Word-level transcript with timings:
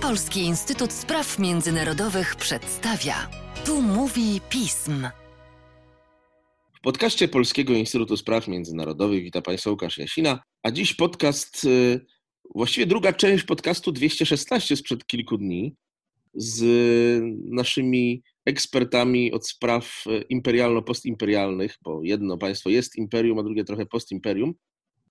Polski 0.00 0.40
Instytut 0.40 0.92
Spraw 0.92 1.38
Międzynarodowych 1.38 2.36
przedstawia. 2.36 3.30
Tu 3.66 3.82
mówi 3.82 4.40
pism. 4.50 5.08
W 6.74 6.80
podcaście 6.80 7.28
Polskiego 7.28 7.72
Instytutu 7.72 8.16
Spraw 8.16 8.48
Międzynarodowych 8.48 9.22
witam 9.22 9.42
Państwa 9.42 9.70
Łukasz 9.70 9.98
Jasina, 9.98 10.42
a 10.62 10.70
dziś 10.70 10.94
podcast, 10.94 11.64
y, 11.64 12.06
właściwie 12.54 12.86
druga 12.86 13.12
część 13.12 13.44
podcastu 13.44 13.92
216 13.92 14.76
sprzed 14.76 15.06
kilku 15.06 15.38
dni 15.38 15.76
z 16.34 16.64
naszymi 17.50 18.22
ekspertami 18.46 19.32
od 19.32 19.48
spraw 19.48 20.04
imperialno-postimperialnych, 20.30 21.78
bo 21.82 22.00
jedno 22.02 22.38
państwo 22.38 22.70
jest 22.70 22.96
imperium, 22.96 23.38
a 23.38 23.42
drugie 23.42 23.64
trochę 23.64 23.86
postimperium, 23.86 24.54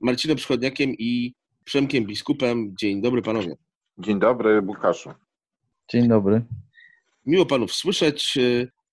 Marcinem 0.02 0.38
Przychodniakiem 0.38 0.95
i 1.00 1.34
Przemkiem 1.64 2.05
Biskupem. 2.05 2.75
Dzień 2.80 3.02
dobry 3.02 3.21
panowie. 3.21 3.55
Dzień 3.98 4.20
dobry, 4.20 4.62
Łukaszu. 4.62 5.10
Dzień 5.92 6.07
dobry. 6.07 6.46
Miło 7.25 7.46
panów 7.46 7.74
słyszeć. 7.74 8.38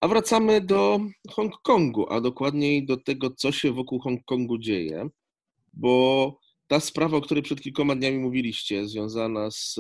A 0.00 0.08
wracamy 0.08 0.60
do 0.60 1.00
Hongkongu, 1.30 2.12
a 2.12 2.20
dokładniej 2.20 2.86
do 2.86 2.96
tego, 2.96 3.30
co 3.30 3.52
się 3.52 3.72
wokół 3.72 4.00
Hongkongu 4.00 4.58
dzieje, 4.58 5.08
bo 5.72 6.38
ta 6.66 6.80
sprawa, 6.80 7.16
o 7.16 7.20
której 7.20 7.42
przed 7.42 7.60
kilkoma 7.60 7.96
dniami 7.96 8.18
mówiliście, 8.18 8.88
związana 8.88 9.50
z, 9.50 9.74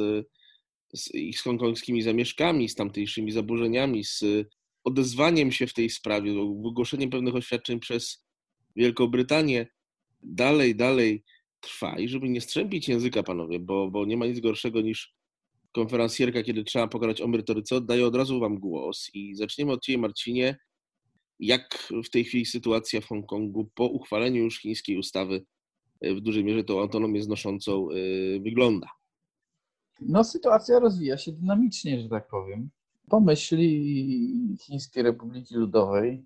z 0.94 1.14
ich 1.14 1.38
z 1.38 1.42
hongkongskimi 1.42 2.02
zamieszkami, 2.02 2.68
z 2.68 2.74
tamtejszymi 2.74 3.32
zaburzeniami, 3.32 4.04
z 4.04 4.24
odezwaniem 4.84 5.52
się 5.52 5.66
w 5.66 5.74
tej 5.74 5.90
sprawie, 5.90 6.32
wygłoszeniem 6.64 7.10
pewnych 7.10 7.34
oświadczeń 7.34 7.80
przez 7.80 8.26
Wielką 8.76 9.06
Brytanię, 9.06 9.66
dalej, 10.22 10.76
dalej 10.76 11.24
trwa 11.60 11.98
i 11.98 12.08
żeby 12.08 12.28
nie 12.28 12.40
strzępić 12.40 12.88
języka, 12.88 13.22
panowie, 13.22 13.58
bo, 13.58 13.90
bo 13.90 14.04
nie 14.04 14.16
ma 14.16 14.26
nic 14.26 14.40
gorszego 14.40 14.80
niż 14.80 15.14
konferencjerka, 15.72 16.42
kiedy 16.42 16.64
trzeba 16.64 16.88
pokonać 16.88 17.20
o 17.20 17.28
merytoryce, 17.28 17.76
oddaję 17.76 18.06
od 18.06 18.16
razu 18.16 18.40
wam 18.40 18.58
głos 18.58 19.10
i 19.14 19.34
zaczniemy 19.34 19.72
od 19.72 19.82
ciebie, 19.82 19.98
Marcinie. 19.98 20.56
Jak 21.40 21.92
w 22.04 22.10
tej 22.10 22.24
chwili 22.24 22.46
sytuacja 22.46 23.00
w 23.00 23.06
Hongkongu 23.06 23.70
po 23.74 23.86
uchwaleniu 23.86 24.44
już 24.44 24.58
chińskiej 24.58 24.98
ustawy 24.98 25.44
e, 26.00 26.14
w 26.14 26.20
dużej 26.20 26.44
mierze 26.44 26.64
tą 26.64 26.80
autonomię 26.80 27.22
znoszącą 27.22 27.88
e, 27.90 27.94
wygląda? 28.40 28.88
No, 30.00 30.24
sytuacja 30.24 30.78
rozwija 30.78 31.18
się 31.18 31.32
dynamicznie, 31.32 32.00
że 32.00 32.08
tak 32.08 32.28
powiem. 32.28 32.70
Po 33.08 33.20
myśli 33.20 34.56
Chińskiej 34.60 35.02
Republiki 35.02 35.54
Ludowej 35.54 36.24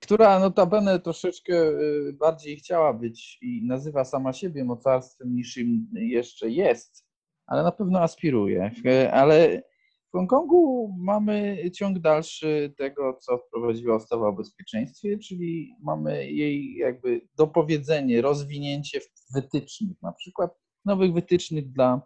która 0.00 0.38
notabene 0.38 1.00
troszeczkę 1.00 1.54
y, 1.54 2.12
bardziej 2.12 2.56
chciała 2.56 2.92
być 2.92 3.38
i 3.42 3.66
nazywa 3.66 4.04
sama 4.04 4.32
siebie 4.32 4.64
mocarstwem 4.64 5.34
niż 5.34 5.56
im 5.56 5.86
jeszcze 5.94 6.50
jest, 6.50 7.06
ale 7.46 7.62
na 7.62 7.72
pewno 7.72 8.00
aspiruje. 8.00 8.70
Ale 9.12 9.62
w 10.08 10.12
Hongkongu 10.12 10.94
mamy 10.98 11.70
ciąg 11.74 11.98
dalszy 11.98 12.74
tego, 12.78 13.14
co 13.14 13.38
wprowadziła 13.38 13.96
ustawa 13.96 14.28
o 14.28 14.32
bezpieczeństwie, 14.32 15.18
czyli 15.18 15.74
mamy 15.82 16.30
jej 16.30 16.74
jakby 16.74 17.20
dopowiedzenie, 17.36 18.22
rozwinięcie 18.22 19.00
wytycznych, 19.34 20.02
na 20.02 20.12
przykład 20.12 20.50
nowych 20.84 21.12
wytycznych 21.12 21.72
dla 21.72 22.02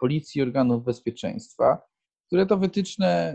policji 0.00 0.38
i 0.38 0.42
organów 0.42 0.84
bezpieczeństwa, 0.84 1.82
które 2.28 2.46
to 2.46 2.56
wytyczne, 2.56 3.34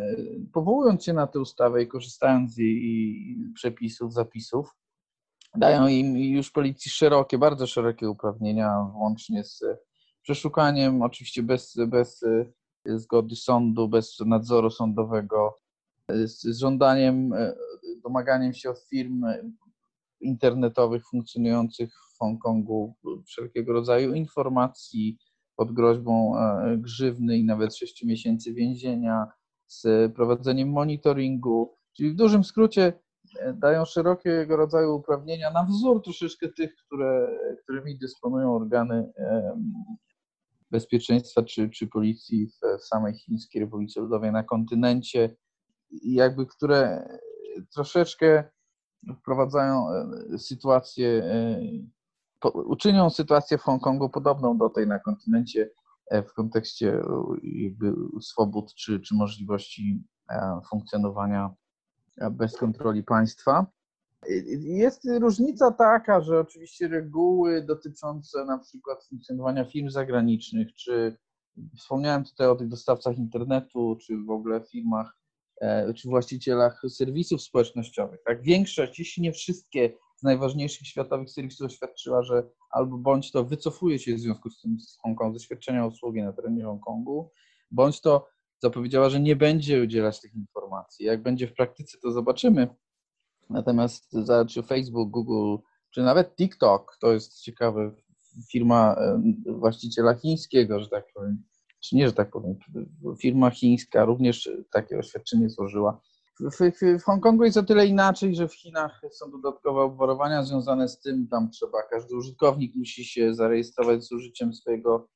powołując 0.53 1.03
się 1.03 1.13
na 1.13 1.27
tę 1.27 1.39
ustawę 1.39 1.83
i 1.83 1.87
korzystając 1.87 2.53
z 2.53 2.57
jej 2.57 3.37
przepisów, 3.53 4.13
zapisów, 4.13 4.75
dają 5.55 5.87
im 5.87 6.17
już 6.17 6.51
policji 6.51 6.91
szerokie, 6.91 7.37
bardzo 7.37 7.67
szerokie 7.67 8.09
uprawnienia, 8.09 8.87
włącznie 8.93 9.43
z 9.43 9.63
przeszukaniem, 10.21 11.01
oczywiście 11.01 11.43
bez, 11.43 11.75
bez 11.87 12.25
zgody 12.85 13.35
sądu, 13.35 13.87
bez 13.87 14.19
nadzoru 14.19 14.69
sądowego, 14.69 15.55
z 16.09 16.59
żądaniem, 16.59 17.33
domaganiem 18.03 18.53
się 18.53 18.69
od 18.69 18.79
firm 18.79 19.25
internetowych 20.21 21.09
funkcjonujących 21.09 21.93
w 22.15 22.17
Hongkongu 22.19 22.95
wszelkiego 23.25 23.73
rodzaju 23.73 24.13
informacji, 24.13 25.17
pod 25.55 25.71
groźbą 25.71 26.37
e, 26.37 26.77
grzywny 26.77 27.37
i 27.37 27.45
nawet 27.45 27.75
6 27.75 28.03
miesięcy 28.03 28.53
więzienia, 28.53 29.27
z 29.67 30.13
prowadzeniem 30.13 30.69
monitoringu, 30.69 31.77
czyli 31.93 32.11
w 32.11 32.15
dużym 32.15 32.43
skrócie 32.43 32.93
e, 33.39 33.53
dają 33.53 33.85
szerokiego 33.85 34.57
rodzaju 34.57 34.95
uprawnienia 34.95 35.51
na 35.51 35.63
wzór 35.63 36.03
troszeczkę 36.03 36.49
tych, 36.49 36.75
które, 36.75 37.37
którymi 37.63 37.97
dysponują 37.97 38.55
organy 38.55 39.11
bezpieczeństwa 40.71 41.43
czy, 41.43 41.69
czy 41.69 41.87
policji 41.87 42.47
w, 42.47 42.83
samej 42.83 43.13
Chińskiej 43.13 43.61
Republice 43.61 44.01
Ludowej 44.01 44.31
na 44.31 44.43
kontynencie, 44.43 45.35
jakby 46.03 46.45
które 46.45 47.07
troszeczkę 47.73 48.43
wprowadzają 49.19 49.87
e, 49.89 50.37
sytuację 50.37 51.23
uczynią 52.49 53.09
sytuację 53.09 53.57
w 53.57 53.61
Hongkongu 53.61 54.09
podobną 54.09 54.57
do 54.57 54.69
tej 54.69 54.87
na 54.87 54.99
kontynencie 54.99 55.69
e, 56.09 56.23
w 56.23 56.33
kontekście 56.33 56.93
e, 56.93 57.03
jakby 57.43 57.93
swobód 58.21 58.73
czy, 58.73 58.99
czy 58.99 59.15
możliwości 59.15 60.03
e, 60.29 60.59
funkcjonowania 60.69 61.49
bez 62.31 62.57
kontroli 62.57 63.03
państwa. 63.03 63.65
Jest 64.59 65.01
różnica 65.19 65.71
taka, 65.71 66.21
że 66.21 66.39
oczywiście 66.39 66.87
reguły 66.87 67.65
dotyczące 67.65 68.45
na 68.45 68.57
przykład 68.57 69.05
funkcjonowania 69.05 69.65
firm 69.65 69.89
zagranicznych, 69.89 70.73
czy 70.73 71.17
wspomniałem 71.77 72.23
tutaj 72.23 72.47
o 72.47 72.55
tych 72.55 72.67
dostawcach 72.67 73.17
internetu, 73.17 73.97
czy 74.01 74.17
w 74.27 74.29
ogóle 74.29 74.61
firmach, 74.61 75.17
czy 75.95 76.09
właścicielach 76.09 76.81
serwisów 76.89 77.41
społecznościowych. 77.41 78.19
Tak, 78.25 78.41
większość, 78.41 78.99
jeśli 78.99 79.23
nie 79.23 79.31
wszystkie 79.31 79.93
z 80.23 80.25
najważniejszych 80.25 80.87
światowych 80.87 81.29
serwisów 81.29 81.65
oświadczyła, 81.65 82.23
że 82.23 82.43
albo 82.71 82.97
bądź 82.97 83.31
to 83.31 83.43
wycofuje 83.43 83.99
się 83.99 84.15
w 84.15 84.19
związku 84.19 84.49
z 84.49 84.61
tym 84.61 84.79
z 84.79 84.97
Hongkongu, 85.01 85.39
ze 85.39 85.45
świadczenia 85.45 85.85
usługi 85.85 86.21
na 86.21 86.33
terenie 86.33 86.63
Hongkongu, 86.63 87.31
bądź 87.71 88.01
to 88.01 88.27
zapowiedziała, 88.59 89.09
że 89.09 89.19
nie 89.19 89.35
będzie 89.35 89.83
udzielać 89.83 90.21
tych 90.21 90.35
informacji. 90.35 91.05
Jak 91.05 91.23
będzie 91.23 91.47
w 91.47 91.53
praktyce, 91.53 91.97
to 92.01 92.11
zobaczymy. 92.11 92.67
Natomiast 93.49 94.15
czy 94.49 94.63
Facebook, 94.63 95.09
Google, 95.09 95.63
czy 95.91 96.01
nawet 96.01 96.35
TikTok, 96.35 96.97
to 96.99 97.13
jest 97.13 97.41
ciekawe, 97.41 97.91
firma 98.51 98.95
właściciela 99.45 100.13
chińskiego, 100.13 100.79
że 100.79 100.89
tak 100.89 101.05
powiem, 101.13 101.43
czy 101.79 101.95
nie, 101.95 102.07
że 102.07 102.13
tak 102.13 102.31
powiem, 102.31 102.55
firma 103.21 103.49
chińska 103.49 104.05
również 104.05 104.49
takie 104.71 104.97
oświadczenie 104.97 105.49
złożyła 105.49 106.01
w, 106.39 106.71
w, 106.99 107.03
Hongkongu 107.03 107.43
jest 107.43 107.57
o 107.57 107.63
tyle 107.63 107.85
inaczej, 107.85 108.35
że 108.35 108.47
w 108.47 108.53
Chinach 108.53 109.01
są 109.11 109.31
dodatkowe 109.31 109.81
obwarowania 109.81 110.43
związane 110.43 110.89
z 110.89 110.99
tym, 110.99 111.27
tam 111.27 111.49
trzeba, 111.51 111.83
każdy 111.91 112.15
użytkownik 112.15 112.75
musi 112.75 113.05
się 113.05 113.33
zarejestrować 113.33 114.03
z 114.03 114.11
użyciem 114.11 114.53
swojego, 114.53 115.07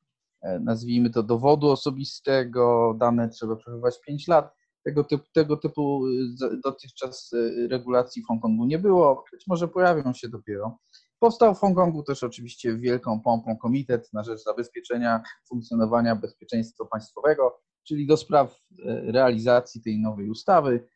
e, 0.42 0.60
nazwijmy 0.60 1.10
to, 1.10 1.24
dowodu 1.24 1.70
osobistego, 1.70 2.96
dane 3.00 3.30
trzeba 3.30 3.56
przechowywać 3.56 4.02
5 4.02 4.28
lat. 4.28 4.54
Tego 4.84 5.04
typu, 5.04 5.26
tego 5.34 5.58
typu 5.58 6.04
e, 6.42 6.58
dotychczas 6.64 7.32
e, 7.34 7.68
regulacji 7.68 8.22
w 8.22 8.28
Hongkongu 8.28 8.66
nie 8.66 8.80
było, 8.80 9.26
być 9.32 9.48
może 9.48 9.68
pojawią 9.68 10.14
się 10.14 10.30
dopiero. 10.30 10.78
Powstał 11.20 11.56
w 11.56 11.60
Hongkongu 11.60 12.04
też 12.04 12.24
oczywiście 12.24 12.76
wielką 12.76 13.22
pompą 13.22 13.58
komitet 13.58 14.14
na 14.14 14.24
rzecz 14.24 14.44
zabezpieczenia 14.44 15.24
funkcjonowania 15.50 16.16
bezpieczeństwa 16.16 16.86
państwowego, 16.86 17.60
czyli 17.88 18.08
do 18.08 18.18
spraw 18.18 18.60
realizacji 18.86 19.82
tej 19.82 20.00
nowej 20.00 20.30
ustawy 20.30 20.88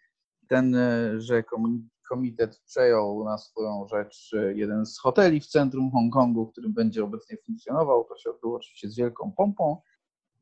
ten, 0.51 0.75
e, 0.75 1.21
że 1.21 1.43
komitet 2.09 2.61
przejął 2.65 3.23
na 3.23 3.37
swoją 3.37 3.87
rzecz 3.87 4.33
e, 4.33 4.53
jeden 4.53 4.85
z 4.85 4.99
hoteli 4.99 5.39
w 5.39 5.47
centrum 5.47 5.91
Hongkongu, 5.91 6.45
w 6.45 6.51
którym 6.51 6.73
będzie 6.73 7.03
obecnie 7.03 7.37
funkcjonował. 7.45 8.03
To 8.03 8.17
się 8.17 8.29
odbyło 8.29 8.55
oczywiście 8.55 8.89
z 8.89 8.97
wielką 8.97 9.33
pompą. 9.37 9.81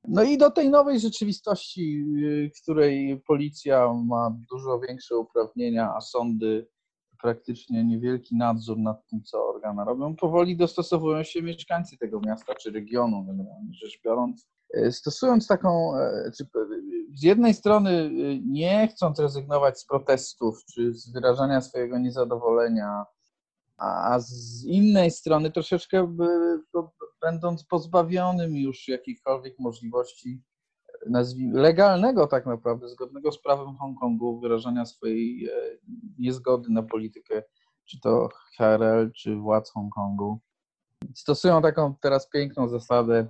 No 0.07 0.23
i 0.23 0.37
do 0.37 0.51
tej 0.51 0.69
nowej 0.69 0.99
rzeczywistości, 0.99 2.05
e, 2.45 2.49
w 2.49 2.61
której 2.61 3.21
policja 3.27 3.93
ma 3.93 4.37
dużo 4.51 4.79
większe 4.79 5.17
uprawnienia, 5.17 5.93
a 5.95 6.01
sądy 6.01 6.67
praktycznie 7.21 7.83
niewielki 7.83 8.35
nadzór 8.35 8.77
nad 8.77 9.07
tym, 9.07 9.23
co 9.23 9.47
organa 9.47 9.85
robią, 9.85 10.15
powoli 10.15 10.57
dostosowują 10.57 11.23
się 11.23 11.41
mieszkańcy 11.41 11.97
tego 11.97 12.19
miasta 12.19 12.55
czy 12.55 12.71
regionu, 12.71 13.25
generalnie 13.25 13.73
rzecz 13.73 14.01
biorąc. 14.05 14.47
E, 14.73 14.91
stosując 14.91 15.47
taką, 15.47 15.97
e, 15.97 16.31
czy 16.37 16.47
z 17.15 17.23
jednej 17.23 17.53
strony 17.53 17.89
e, 17.89 18.09
nie 18.39 18.87
chcąc 18.87 19.19
rezygnować 19.19 19.79
z 19.79 19.85
protestów 19.85 20.65
czy 20.73 20.93
z 20.93 21.11
wyrażania 21.11 21.61
swojego 21.61 21.99
niezadowolenia, 21.99 23.05
a 23.77 24.19
z 24.19 24.63
innej 24.65 25.11
strony 25.11 25.51
troszeczkę 25.51 26.15
będąc 27.21 27.63
pozbawionym 27.63 28.55
już 28.55 28.87
jakichkolwiek 28.87 29.59
możliwości 29.59 30.41
legalnego 31.53 32.27
tak 32.27 32.45
naprawdę, 32.45 32.89
zgodnego 32.89 33.31
z 33.31 33.41
prawem 33.41 33.75
Hongkongu, 33.75 34.39
wyrażania 34.39 34.85
swojej 34.85 35.49
niezgody 36.19 36.71
na 36.71 36.83
politykę, 36.83 37.43
czy 37.85 37.99
to 37.99 38.29
HRL, 38.57 39.11
czy 39.11 39.35
władz 39.35 39.71
Hongkongu. 39.71 40.39
Stosują 41.15 41.61
taką 41.61 41.95
teraz 42.01 42.29
piękną 42.29 42.67
zasadę 42.67 43.27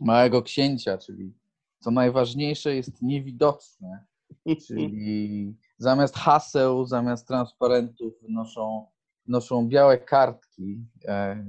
małego 0.00 0.42
księcia, 0.42 0.98
czyli 0.98 1.32
co 1.78 1.90
najważniejsze, 1.90 2.74
jest 2.74 3.02
niewidoczne. 3.02 4.04
Czyli 4.66 5.56
zamiast 5.78 6.16
haseł, 6.16 6.86
zamiast 6.86 7.28
transparentów 7.28 8.14
noszą, 8.28 8.86
noszą 9.26 9.68
białe 9.68 9.98
kartki, 9.98 10.84
e, 11.04 11.46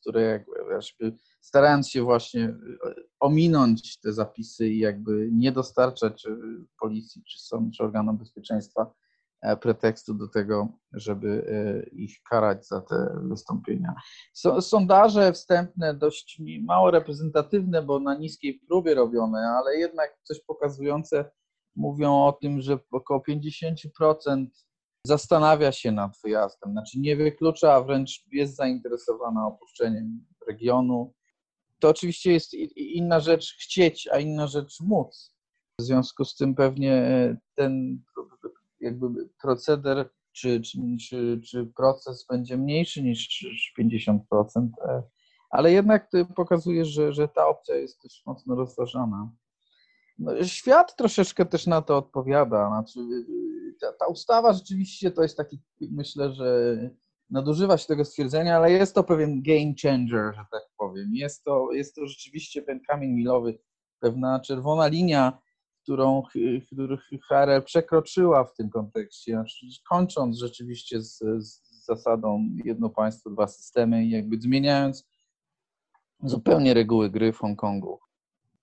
które 0.00 0.22
jakby 0.22 1.16
starając 1.40 1.88
się 1.88 2.02
właśnie 2.02 2.54
ominąć 3.20 4.00
te 4.00 4.12
zapisy 4.12 4.68
i 4.68 4.78
jakby 4.78 5.28
nie 5.32 5.52
dostarczać 5.52 6.26
policji, 6.80 7.22
czy 7.24 7.38
sąd, 7.38 7.74
czy 7.74 7.82
organom 7.82 8.16
bezpieczeństwa 8.16 8.94
E, 9.05 9.05
pretekstu 9.60 10.14
do 10.14 10.28
tego, 10.28 10.68
żeby 10.92 11.46
e, 11.48 11.88
ich 11.90 12.22
karać 12.22 12.66
za 12.66 12.80
te 12.80 13.20
wystąpienia. 13.22 13.94
Sondaże 14.60 15.32
wstępne 15.32 15.94
dość 15.94 16.42
mało 16.60 16.90
reprezentatywne, 16.90 17.82
bo 17.82 18.00
na 18.00 18.14
niskiej 18.14 18.60
próbie 18.68 18.94
robione, 18.94 19.38
ale 19.38 19.76
jednak 19.76 20.18
coś 20.22 20.40
pokazujące 20.40 21.30
mówią 21.76 22.24
o 22.24 22.32
tym, 22.32 22.60
że 22.60 22.78
około 22.90 23.22
50% 23.28 24.46
zastanawia 25.06 25.72
się 25.72 25.92
nad 25.92 26.12
wyjazdem, 26.24 26.72
znaczy 26.72 26.98
nie 27.00 27.16
wyklucza, 27.16 27.74
a 27.74 27.82
wręcz 27.82 28.24
jest 28.32 28.56
zainteresowana 28.56 29.46
opuszczeniem 29.46 30.26
regionu. 30.48 31.14
To 31.78 31.88
oczywiście 31.88 32.32
jest 32.32 32.54
inna 32.76 33.20
rzecz 33.20 33.56
chcieć, 33.60 34.08
a 34.12 34.18
inna 34.18 34.46
rzecz 34.46 34.80
móc. 34.80 35.36
W 35.80 35.82
związku 35.82 36.24
z 36.24 36.36
tym 36.36 36.54
pewnie 36.54 36.92
e, 36.92 37.36
ten 37.54 38.02
jakby 38.86 39.28
proceder 39.42 40.10
czy, 40.32 40.60
czy, 40.60 40.78
czy, 41.08 41.40
czy 41.44 41.66
proces 41.76 42.26
będzie 42.30 42.56
mniejszy 42.56 43.02
niż 43.02 43.44
50%, 43.78 44.18
e, 44.84 45.02
ale 45.50 45.72
jednak 45.72 46.10
pokazuje, 46.36 46.84
że, 46.84 47.12
że 47.12 47.28
ta 47.28 47.46
opcja 47.46 47.76
jest 47.76 48.00
też 48.02 48.22
mocno 48.26 48.54
rozważana. 48.54 49.30
No, 50.18 50.44
świat 50.44 50.96
troszeczkę 50.96 51.46
też 51.46 51.66
na 51.66 51.82
to 51.82 51.96
odpowiada. 51.96 52.68
Znaczy, 52.68 53.00
ta, 53.80 53.92
ta, 53.92 54.06
ustawa 54.06 54.52
rzeczywiście 54.52 55.10
to 55.10 55.22
jest 55.22 55.36
taki, 55.36 55.62
myślę, 55.80 56.32
że 56.32 56.76
nadużywa 57.30 57.78
się 57.78 57.86
tego 57.86 58.04
stwierdzenia, 58.04 58.56
ale 58.56 58.72
jest 58.72 58.94
to 58.94 59.04
pewien 59.04 59.42
game 59.42 59.74
changer, 59.82 60.34
że 60.34 60.44
tak 60.52 60.62
powiem. 60.78 61.14
Jest 61.14 61.44
to, 61.44 61.72
jest 61.72 61.94
to 61.94 62.06
rzeczywiście 62.06 62.62
ten 62.62 62.80
kamień 62.80 63.10
milowy, 63.10 63.58
pewna 64.00 64.40
czerwona 64.40 64.86
linia, 64.86 65.38
którą 65.86 66.22
HRL 67.28 67.62
przekroczyła 67.62 68.44
w 68.44 68.54
tym 68.54 68.70
kontekście, 68.70 69.32
znaczy 69.32 69.66
kończąc 69.88 70.38
rzeczywiście 70.38 71.02
z, 71.02 71.18
z 71.38 71.84
zasadą 71.84 72.48
jedno 72.64 72.90
państwo, 72.90 73.30
dwa 73.30 73.46
systemy 73.46 74.04
i 74.04 74.10
jakby 74.10 74.40
zmieniając 74.40 75.08
zupełnie 76.22 76.74
reguły 76.74 77.10
gry 77.10 77.32
w 77.32 77.38
Hongkongu. 77.38 77.98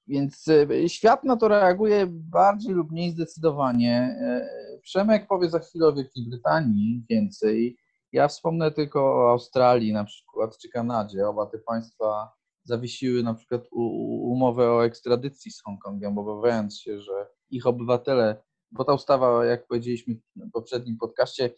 Więc 0.08 0.48
e, 0.48 0.90
świat 0.90 1.24
na 1.24 1.38
to 1.38 1.48
reaguje 1.48 2.08
bardziej 2.10 2.74
lub 2.74 2.92
mniej 2.92 3.12
zdecydowanie. 3.12 4.18
E, 4.22 4.48
Przemek 4.82 5.28
powie 5.28 5.50
za 5.50 5.60
chwilę 5.60 5.88
o 5.88 5.94
Wielkiej 5.94 6.30
Brytanii 6.30 7.06
więcej. 7.10 7.78
Ja 8.12 8.28
wspomnę 8.28 8.72
tylko 8.72 9.16
o 9.16 9.32
Australii 9.32 9.94
na 9.94 10.04
przykład, 10.04 10.58
czy 10.58 10.70
Kanadzie. 10.70 11.28
Oba 11.28 11.46
te 11.46 11.58
państwa 11.58 12.32
zawiesiły 12.64 13.24
na 13.24 13.34
przykład 13.34 13.68
umowę 13.72 14.72
o 14.72 14.86
ekstradycji 14.86 15.52
z 15.52 15.62
Hongkongiem, 15.62 16.18
obawiając 16.18 16.80
się, 16.80 17.02
że 17.02 17.28
ich 17.50 17.68
obywatele, 17.68 18.44
bo 18.72 18.84
ta 18.84 18.94
ustawa, 18.94 19.46
jak 19.46 19.68
powiedzieliśmy 19.68 20.16
w 20.36 20.52
poprzednim 20.52 20.98
podcaście, 20.98 21.50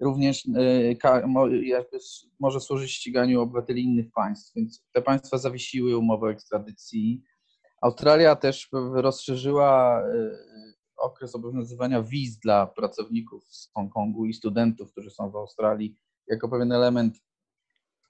również 0.00 0.48
e, 1.04 2.12
może 2.40 2.60
służyć 2.60 2.92
ściganiu 2.92 3.40
obywateli 3.40 3.82
innych 3.82 4.12
państw, 4.12 4.54
więc 4.54 4.84
te 4.92 5.02
państwa 5.02 5.38
zawiesiły 5.38 5.98
umowę 5.98 6.26
o 6.26 6.30
ekstradycji. 6.30 7.22
Australia 7.82 8.36
też 8.36 8.68
rozszerzyła 8.92 10.02
e, 10.02 10.30
okres 10.96 11.34
obowiązywania 11.34 12.02
wiz 12.02 12.38
dla 12.38 12.66
pracowników 12.66 13.44
z 13.48 13.70
Hongkongu 13.74 14.26
i 14.26 14.34
studentów, 14.34 14.92
którzy 14.92 15.10
są 15.10 15.30
w 15.30 15.36
Australii, 15.36 15.96
jako 16.26 16.48
pewien 16.48 16.72
element 16.72 17.18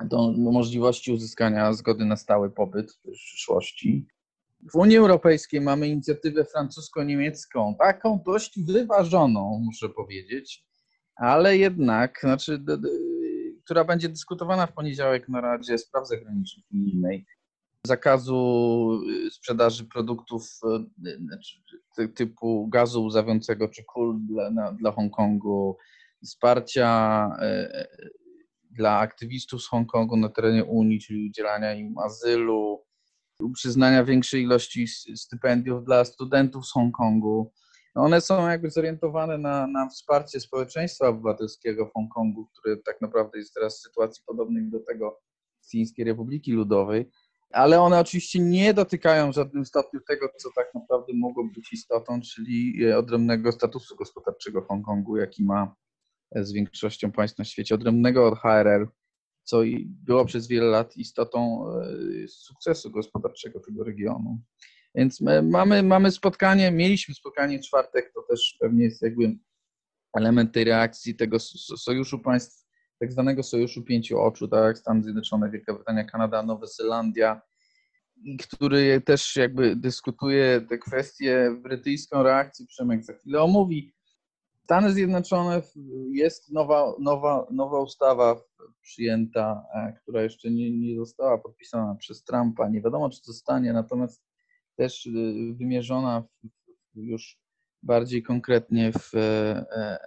do 0.05 0.33
możliwości 0.33 1.13
uzyskania 1.13 1.73
zgody 1.73 2.05
na 2.05 2.17
stały 2.17 2.51
pobyt 2.51 2.93
w 2.93 3.11
przyszłości. 3.11 4.07
W 4.73 4.77
Unii 4.77 4.97
Europejskiej 4.97 5.61
mamy 5.61 5.89
inicjatywę 5.89 6.45
francusko-niemiecką, 6.45 7.75
taką 7.79 8.23
dość 8.27 8.65
wyważoną, 8.65 9.63
muszę 9.65 9.89
powiedzieć, 9.89 10.65
ale 11.17 11.57
jednak, 11.57 12.19
znaczy, 12.21 12.65
która 13.65 13.85
będzie 13.85 14.09
dyskutowana 14.09 14.67
w 14.67 14.73
poniedziałek 14.73 15.29
na 15.29 15.41
Radzie 15.41 15.79
Spraw 15.79 16.09
Zagranicznych 16.09 16.67
unijnej, 16.73 17.27
zakazu 17.87 19.01
sprzedaży 19.31 19.85
produktów 19.85 20.61
y, 21.07 21.19
znaczy, 21.19 21.57
typu 22.15 22.69
gazu 22.69 23.05
łzawiącego 23.05 23.69
czy 23.69 23.85
kul 23.85 24.21
dla, 24.27 24.73
dla 24.73 24.93
Hongkongu, 24.93 25.77
wsparcia 26.25 27.31
y, 27.43 28.11
dla 28.81 28.99
aktywistów 28.99 29.63
z 29.63 29.69
Hongkongu 29.69 30.17
na 30.17 30.29
terenie 30.29 30.65
Unii, 30.65 31.01
czyli 31.01 31.29
udzielania 31.29 31.75
im 31.75 31.99
azylu, 31.99 32.85
przyznania 33.55 34.05
większej 34.05 34.43
ilości 34.43 34.87
stypendiów 35.17 35.85
dla 35.85 36.05
studentów 36.05 36.67
z 36.67 36.73
Hongkongu. 36.73 37.53
No 37.95 38.03
one 38.03 38.21
są 38.21 38.49
jakby 38.49 38.71
zorientowane 38.71 39.39
na, 39.39 39.67
na 39.67 39.89
wsparcie 39.89 40.41
społeczeństwa 40.41 41.09
obywatelskiego 41.09 41.87
w 41.87 41.93
Hongkongu, 41.93 42.47
które 42.47 42.77
tak 42.77 43.01
naprawdę 43.01 43.39
jest 43.39 43.55
teraz 43.55 43.79
w 43.79 43.83
sytuacji 43.83 44.23
podobnej 44.27 44.71
do 44.71 44.81
tego 44.81 45.21
z 45.61 45.71
Chińskiej 45.71 46.05
Republiki 46.05 46.53
Ludowej, 46.53 47.11
ale 47.51 47.81
one 47.81 47.99
oczywiście 47.99 48.39
nie 48.39 48.75
dotykają 48.75 49.33
w 49.33 49.35
żadnym 49.35 49.65
stopniu 49.65 50.01
tego, 50.09 50.29
co 50.39 50.49
tak 50.57 50.75
naprawdę 50.75 51.13
mogło 51.15 51.45
być 51.55 51.73
istotą, 51.73 52.21
czyli 52.21 52.93
odrębnego 52.93 53.53
statusu 53.53 53.97
gospodarczego 53.97 54.63
Hongkongu, 54.63 55.17
jaki 55.17 55.45
ma 55.45 55.75
z 56.37 56.53
większością 56.53 57.13
państw 57.13 57.39
na 57.39 57.45
świecie, 57.45 57.75
odrębnego 57.75 58.29
od 58.29 58.39
HRL, 58.39 58.89
co 59.45 59.61
było 59.87 60.25
przez 60.25 60.49
wiele 60.49 60.67
lat 60.67 60.97
istotą 60.97 61.65
e, 61.69 62.29
sukcesu 62.29 62.91
gospodarczego 62.91 63.61
tego 63.61 63.85
regionu. 63.85 64.41
Więc 64.95 65.21
mamy, 65.43 65.83
mamy 65.83 66.11
spotkanie, 66.11 66.71
mieliśmy 66.71 67.15
spotkanie 67.15 67.59
w 67.59 67.63
czwartek, 67.63 68.13
to 68.15 68.23
też 68.23 68.57
pewnie 68.61 68.85
jest 68.85 69.03
jakby 69.03 69.37
element 70.19 70.53
tej 70.55 70.65
reakcji 70.65 71.15
tego 71.15 71.39
sojuszu 71.79 72.19
państw, 72.19 72.67
tak 73.01 73.13
zwanego 73.13 73.43
sojuszu 73.43 73.83
pięciu 73.83 74.21
oczu, 74.21 74.49
tak 74.49 74.79
Stany 74.79 75.03
Zjednoczone, 75.03 75.51
Wielka 75.51 75.75
Brytania, 75.75 76.05
Kanada, 76.05 76.43
Nowa 76.43 76.67
Zelandia, 76.67 77.41
który 78.43 79.01
też 79.01 79.37
jakby 79.37 79.77
dyskutuje 79.77 80.61
te 80.69 80.79
kwestie 80.79 81.57
brytyjską 81.63 82.23
reakcji, 82.23 82.67
Przemek 82.67 83.05
za 83.05 83.13
chwilę 83.13 83.43
omówi, 83.43 83.95
Stany 84.71 84.93
Zjednoczone 84.93 85.63
jest 86.13 86.53
nowa, 86.53 86.95
nowa, 86.99 87.47
nowa 87.51 87.81
ustawa 87.81 88.43
przyjęta, 88.81 89.65
e, 89.75 89.93
która 89.93 90.23
jeszcze 90.23 90.51
nie, 90.51 90.71
nie 90.71 90.97
została 90.97 91.39
podpisana 91.39 91.95
przez 91.95 92.25
Trumpa. 92.25 92.69
Nie 92.69 92.83
wiadomo, 92.83 93.11
czy 93.11 93.21
zostanie, 93.25 93.73
natomiast 93.73 94.23
też 94.77 95.07
e, 95.07 95.11
wymierzona 95.55 96.25
już 96.95 97.39
bardziej 97.83 98.23
konkretnie 98.23 98.93
w 98.93 99.15
e, 99.15 99.99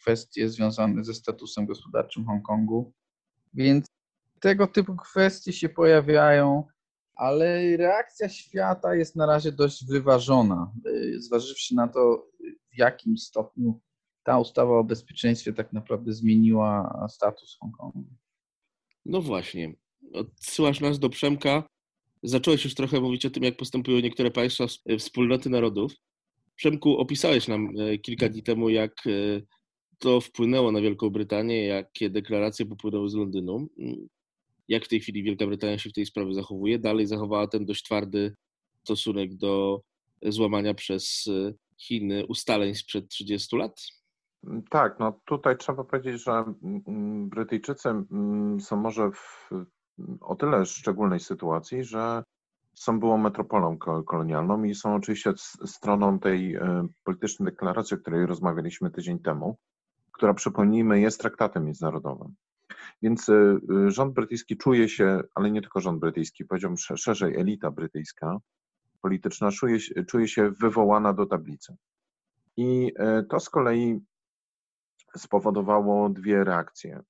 kwestie 0.00 0.48
związane 0.48 1.04
ze 1.04 1.14
statusem 1.14 1.66
gospodarczym 1.66 2.26
Hongkongu. 2.26 2.92
Więc 3.54 3.86
tego 4.40 4.66
typu 4.66 4.96
kwestie 4.96 5.52
się 5.52 5.68
pojawiają, 5.68 6.64
ale 7.14 7.76
reakcja 7.76 8.28
świata 8.28 8.94
jest 8.94 9.16
na 9.16 9.26
razie 9.26 9.52
dość 9.52 9.86
wyważona, 9.86 10.72
zważywszy 11.16 11.74
na 11.74 11.88
to, 11.88 12.26
w 12.74 12.78
jakim 12.78 13.16
stopniu 13.16 13.80
ta 14.28 14.38
ustawa 14.38 14.78
o 14.78 14.84
bezpieczeństwie 14.84 15.52
tak 15.52 15.72
naprawdę 15.72 16.12
zmieniła 16.12 17.06
status 17.10 17.56
Hongkongu. 17.60 18.04
No 19.06 19.20
właśnie. 19.20 19.74
Odsyłasz 20.12 20.80
nas 20.80 20.98
do 20.98 21.08
Przemka. 21.08 21.68
Zacząłeś 22.22 22.64
już 22.64 22.74
trochę 22.74 23.00
mówić 23.00 23.26
o 23.26 23.30
tym, 23.30 23.42
jak 23.42 23.56
postępują 23.56 24.00
niektóre 24.00 24.30
państwa 24.30 24.64
wspólnoty 24.98 25.50
narodów. 25.50 25.92
Przemku, 26.56 26.98
opisałeś 26.98 27.48
nam 27.48 27.68
e, 27.78 27.98
kilka 27.98 28.28
dni 28.28 28.42
temu, 28.42 28.68
jak 28.68 28.92
e, 29.06 29.10
to 29.98 30.20
wpłynęło 30.20 30.72
na 30.72 30.80
Wielką 30.80 31.10
Brytanię, 31.10 31.66
jakie 31.66 32.10
deklaracje 32.10 32.66
popłynęły 32.66 33.08
z 33.08 33.14
Londynu. 33.14 33.68
Jak 34.68 34.84
w 34.84 34.88
tej 34.88 35.00
chwili 35.00 35.22
Wielka 35.22 35.46
Brytania 35.46 35.78
się 35.78 35.90
w 35.90 35.92
tej 35.92 36.06
sprawie 36.06 36.34
zachowuje? 36.34 36.78
Dalej 36.78 37.06
zachowała 37.06 37.46
ten 37.46 37.66
dość 37.66 37.84
twardy 37.84 38.34
stosunek 38.84 39.34
do 39.34 39.82
złamania 40.22 40.74
przez 40.74 41.26
e, 41.26 41.52
Chiny 41.78 42.26
ustaleń 42.26 42.74
sprzed 42.74 43.08
30 43.08 43.56
lat? 43.56 43.97
Tak, 44.70 44.98
no 44.98 45.20
tutaj 45.24 45.56
trzeba 45.56 45.84
powiedzieć, 45.84 46.22
że 46.22 46.32
mm, 46.32 46.82
mm, 46.86 47.28
Brytyjczycy 47.28 47.88
mm, 47.88 48.60
są 48.60 48.76
może 48.76 49.10
w 49.10 49.50
o 50.20 50.36
tyle 50.36 50.66
szczególnej 50.66 51.20
sytuacji, 51.20 51.84
że 51.84 52.22
są 52.74 53.00
byłą 53.00 53.18
metropolą 53.18 53.78
kolonialną 54.06 54.64
i 54.64 54.74
są 54.74 54.94
oczywiście 54.94 55.32
stroną 55.66 56.18
tej 56.18 56.54
e, 56.54 56.86
politycznej 57.04 57.52
deklaracji, 57.52 57.96
o 57.96 58.00
której 58.00 58.26
rozmawialiśmy 58.26 58.90
tydzień 58.90 59.18
temu, 59.18 59.56
która 60.12 60.34
przypomnijmy 60.34 61.00
jest 61.00 61.20
traktatem 61.20 61.64
międzynarodowym. 61.64 62.34
Więc 63.02 63.28
e, 63.28 63.58
rząd 63.86 64.14
brytyjski 64.14 64.56
czuje 64.56 64.88
się, 64.88 65.20
ale 65.34 65.50
nie 65.50 65.60
tylko 65.60 65.80
rząd 65.80 66.00
brytyjski, 66.00 66.44
powiedziałbym 66.44 66.78
szerzej 66.78 67.36
elita 67.36 67.70
brytyjska, 67.70 68.36
polityczna 69.02 69.50
czuje, 69.50 69.78
czuje 70.08 70.28
się 70.28 70.50
wywołana 70.50 71.12
do 71.12 71.26
tablicy. 71.26 71.76
I 72.56 72.92
to 73.30 73.40
z 73.40 73.50
kolei 73.50 74.00
spowodowało 75.18 76.08
dwie 76.08 76.44
reakcje. 76.44 77.00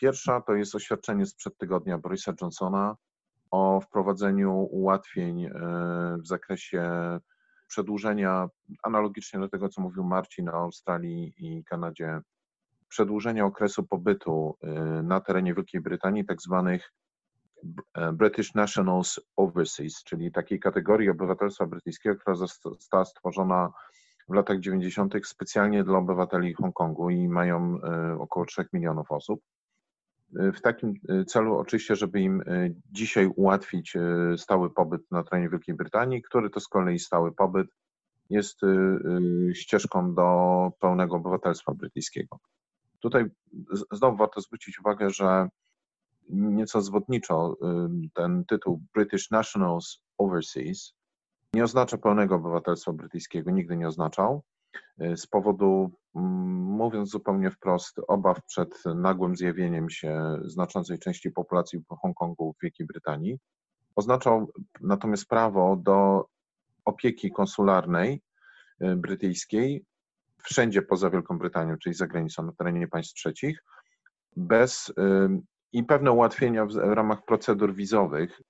Pierwsza 0.00 0.40
to 0.40 0.54
jest 0.54 0.74
oświadczenie 0.74 1.26
sprzed 1.26 1.58
tygodnia 1.58 1.98
Borisa 1.98 2.32
Johnsona 2.40 2.96
o 3.50 3.80
wprowadzeniu 3.80 4.52
ułatwień 4.52 5.50
w 6.22 6.26
zakresie 6.26 6.90
przedłużenia, 7.68 8.48
analogicznie 8.82 9.40
do 9.40 9.48
tego, 9.48 9.68
co 9.68 9.80
mówił 9.80 10.04
Marcin 10.04 10.48
o 10.48 10.52
Australii 10.52 11.34
i 11.38 11.64
Kanadzie, 11.64 12.20
przedłużenia 12.88 13.44
okresu 13.44 13.82
pobytu 13.82 14.56
y, 14.64 15.02
na 15.02 15.20
terenie 15.20 15.54
Wielkiej 15.54 15.80
Brytanii, 15.80 16.24
tak 16.24 16.42
zwanych 16.42 16.92
e, 17.94 18.12
British 18.12 18.54
Nationals 18.54 19.20
Overseas, 19.36 20.04
czyli 20.04 20.32
takiej 20.32 20.60
kategorii 20.60 21.10
obywatelstwa 21.10 21.66
brytyjskiego, 21.66 22.16
która 22.16 22.36
została 22.36 23.04
stworzona 23.04 23.72
w 24.28 24.34
latach 24.34 24.60
90. 24.60 25.14
specjalnie 25.26 25.84
dla 25.84 25.98
obywateli 25.98 26.54
Hongkongu 26.54 27.10
i 27.10 27.28
mają 27.28 27.76
y, 27.76 28.20
około 28.20 28.46
3 28.46 28.66
milionów 28.72 29.12
osób. 29.12 29.40
Y, 30.40 30.52
w 30.52 30.60
takim 30.60 30.94
celu 31.26 31.56
oczywiście, 31.56 31.96
żeby 31.96 32.20
im 32.20 32.42
dzisiaj 32.92 33.26
ułatwić 33.26 33.96
stały 34.36 34.70
pobyt 34.70 35.10
na 35.10 35.24
terenie 35.24 35.48
Wielkiej 35.48 35.74
Brytanii, 35.74 36.22
który 36.22 36.50
to 36.50 36.60
z 36.60 36.68
kolei 36.68 36.98
stały 36.98 37.32
pobyt 37.32 37.66
jest 38.30 38.60
ścieżką 39.54 40.14
do 40.14 40.70
pełnego 40.80 41.16
obywatelstwa 41.16 41.74
brytyjskiego. 41.74 42.38
Tutaj 43.00 43.24
znowu 43.92 44.16
warto 44.16 44.40
zwrócić 44.40 44.80
uwagę, 44.80 45.10
że 45.10 45.48
nieco 46.28 46.80
zwodniczo 46.80 47.56
ten 48.14 48.44
tytuł 48.44 48.82
British 48.94 49.30
Nationals 49.30 50.02
Overseas 50.18 50.94
nie 51.54 51.64
oznacza 51.64 51.98
pełnego 51.98 52.34
obywatelstwa 52.34 52.92
brytyjskiego, 52.92 53.50
nigdy 53.50 53.76
nie 53.76 53.88
oznaczał, 53.88 54.42
y, 55.02 55.16
z 55.16 55.26
powodu, 55.26 55.90
mówiąc 56.14 57.10
zupełnie 57.10 57.50
wprost, 57.50 58.00
obaw 58.08 58.44
przed 58.44 58.82
nagłym 58.94 59.36
zjawieniem 59.36 59.90
się 59.90 60.38
znaczącej 60.44 60.98
części 60.98 61.30
populacji 61.30 61.84
Hongkongu 61.88 62.52
w 62.52 62.62
Wielkiej 62.62 62.86
Brytanii. 62.86 63.38
Oznaczał 63.96 64.52
natomiast 64.80 65.26
prawo 65.26 65.76
do 65.76 66.26
opieki 66.84 67.30
konsularnej 67.30 68.22
y, 68.82 68.96
brytyjskiej 68.96 69.84
wszędzie 70.42 70.82
poza 70.82 71.10
Wielką 71.10 71.38
Brytanią, 71.38 71.76
czyli 71.78 71.94
za 71.94 72.06
granicą, 72.06 72.42
na 72.42 72.52
terenie 72.52 72.88
państw 72.88 73.14
trzecich, 73.14 73.64
bez 74.36 74.92
i 75.72 75.84
pewne 75.84 76.12
ułatwienia 76.12 76.66
w 76.66 76.74
ramach 76.74 77.24
procedur 77.24 77.74
wizowych 77.74 78.40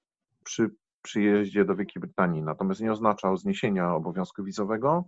przy 0.44 0.70
przyjeździe 1.04 1.64
do 1.64 1.76
Wielkiej 1.76 2.00
Brytanii. 2.00 2.42
Natomiast 2.42 2.80
nie 2.80 2.92
oznaczał 2.92 3.37
zniesienia 3.37 3.94
obowiązku 3.94 4.44
wizowego 4.44 5.04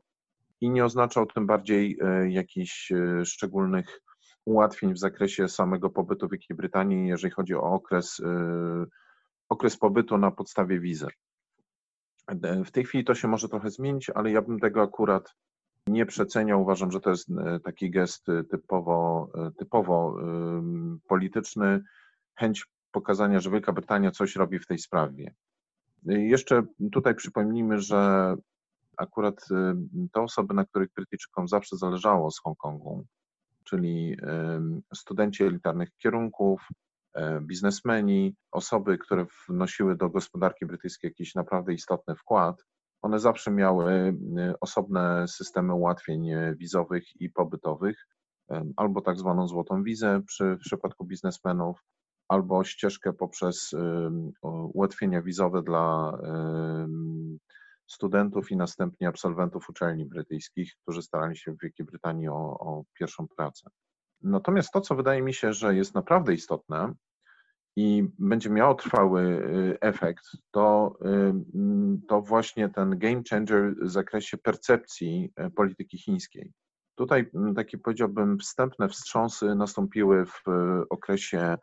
i 0.60 0.70
nie 0.70 0.84
oznaczał 0.84 1.26
tym 1.26 1.46
bardziej 1.46 1.98
e, 2.02 2.30
jakichś 2.30 2.92
e, 2.92 3.24
szczególnych 3.24 4.00
ułatwień 4.44 4.94
w 4.94 4.98
zakresie 4.98 5.48
samego 5.48 5.90
pobytu 5.90 6.28
w 6.28 6.30
Wielkiej 6.30 6.56
Brytanii, 6.56 7.08
jeżeli 7.08 7.34
chodzi 7.34 7.54
o 7.54 7.62
okres, 7.62 8.20
e, 8.20 8.84
okres 9.48 9.76
pobytu 9.76 10.18
na 10.18 10.30
podstawie 10.30 10.80
wizy. 10.80 11.06
W 12.64 12.70
tej 12.70 12.84
chwili 12.84 13.04
to 13.04 13.14
się 13.14 13.28
może 13.28 13.48
trochę 13.48 13.70
zmienić, 13.70 14.10
ale 14.10 14.30
ja 14.30 14.42
bym 14.42 14.60
tego 14.60 14.82
akurat 14.82 15.34
nie 15.86 16.06
przecenia. 16.06 16.56
Uważam, 16.56 16.90
że 16.90 17.00
to 17.00 17.10
jest 17.10 17.28
taki 17.64 17.90
gest 17.90 18.26
typowo, 18.50 19.28
typowo 19.58 20.16
polityczny, 21.08 21.82
chęć 22.38 22.66
pokazania, 22.90 23.40
że 23.40 23.50
Wielka 23.50 23.72
Brytania 23.72 24.10
coś 24.10 24.36
robi 24.36 24.58
w 24.58 24.66
tej 24.66 24.78
sprawie. 24.78 25.34
Jeszcze 26.04 26.62
tutaj 26.92 27.14
przypomnijmy, 27.14 27.80
że 27.80 28.34
akurat 28.96 29.46
te 30.12 30.20
osoby, 30.20 30.54
na 30.54 30.64
których 30.64 30.92
Brytyjczykom 30.96 31.48
zawsze 31.48 31.76
zależało 31.76 32.30
z 32.30 32.40
Hongkongu, 32.40 33.06
czyli 33.64 34.16
studenci 34.94 35.44
elitarnych 35.44 35.88
kierunków, 35.96 36.68
biznesmeni, 37.42 38.34
osoby, 38.52 38.98
które 38.98 39.26
wnosiły 39.48 39.96
do 39.96 40.10
gospodarki 40.10 40.66
brytyjskiej 40.66 41.08
jakiś 41.08 41.34
naprawdę 41.34 41.72
istotny 41.72 42.14
wkład, 42.16 42.64
one 43.02 43.18
zawsze 43.18 43.50
miały 43.50 43.92
y, 43.92 44.14
osobne 44.60 45.28
systemy 45.28 45.74
ułatwień 45.74 46.30
y, 46.30 46.56
wizowych 46.58 47.20
i 47.20 47.30
pobytowych, 47.30 48.06
albo 48.76 49.00
tak 49.00 49.18
zwaną 49.18 49.48
złotą 49.48 49.82
wizę 49.82 50.22
przy, 50.26 50.56
w 50.56 50.58
przypadku 50.58 51.04
biznesmenów, 51.04 51.80
albo 52.28 52.64
ścieżkę 52.64 53.12
poprzez 53.12 53.74
ułatwienia 54.42 55.22
wizowe 55.22 55.62
dla 55.62 56.18
studentów 57.86 58.50
i 58.50 58.56
następnie 58.56 59.08
absolwentów 59.08 59.68
uczelni 59.68 60.06
brytyjskich, 60.06 60.72
którzy 60.82 61.02
starali 61.02 61.36
się 61.36 61.52
w 61.52 61.60
Wielkiej 61.62 61.86
Brytanii 61.86 62.28
o, 62.28 62.58
o 62.58 62.84
pierwszą 62.98 63.28
pracę. 63.28 63.70
Natomiast 64.22 64.72
to, 64.72 64.80
co 64.80 64.94
wydaje 64.94 65.22
mi 65.22 65.34
się, 65.34 65.52
że 65.52 65.74
jest 65.74 65.94
naprawdę 65.94 66.34
istotne, 66.34 66.94
i 67.76 68.08
będzie 68.18 68.50
miało 68.50 68.74
trwały 68.74 69.22
y, 69.22 69.80
efekt, 69.80 70.24
to, 70.50 70.98
y, 71.04 71.34
to 72.08 72.20
właśnie 72.22 72.68
ten 72.68 72.98
game 72.98 73.22
changer 73.30 73.74
w 73.82 73.90
zakresie 73.90 74.38
percepcji 74.38 75.32
y, 75.46 75.50
polityki 75.50 75.98
chińskiej. 75.98 76.52
Tutaj 76.94 77.30
takie 77.56 77.78
powiedziałbym 77.78 78.38
wstępne 78.38 78.88
wstrząsy 78.88 79.54
nastąpiły 79.54 80.26
w 80.26 80.42
okresie 80.90 81.56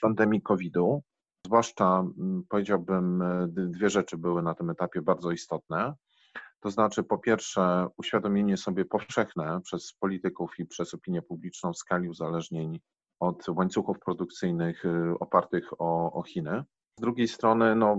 pandemii 0.00 0.42
COVID-u. 0.42 1.02
Zwłaszcza 1.46 2.04
powiedziałbym, 2.48 3.24
dwie 3.48 3.90
rzeczy 3.90 4.18
były 4.18 4.42
na 4.42 4.54
tym 4.54 4.70
etapie 4.70 5.02
bardzo 5.02 5.30
istotne. 5.30 5.94
To 6.60 6.70
znaczy, 6.70 7.02
po 7.02 7.18
pierwsze, 7.18 7.86
uświadomienie 7.96 8.56
sobie 8.56 8.84
powszechne 8.84 9.60
przez 9.64 9.92
polityków 9.92 10.58
i 10.58 10.66
przez 10.66 10.94
opinię 10.94 11.22
publiczną 11.22 11.74
skali 11.74 12.08
uzależnień 12.08 12.80
od 13.20 13.48
łańcuchów 13.48 13.98
produkcyjnych 13.98 14.84
y, 14.84 15.18
opartych 15.20 15.72
o, 15.78 16.12
o 16.12 16.22
Chiny. 16.22 16.64
Z 16.98 17.00
drugiej 17.00 17.28
strony, 17.28 17.76
no, 17.76 17.96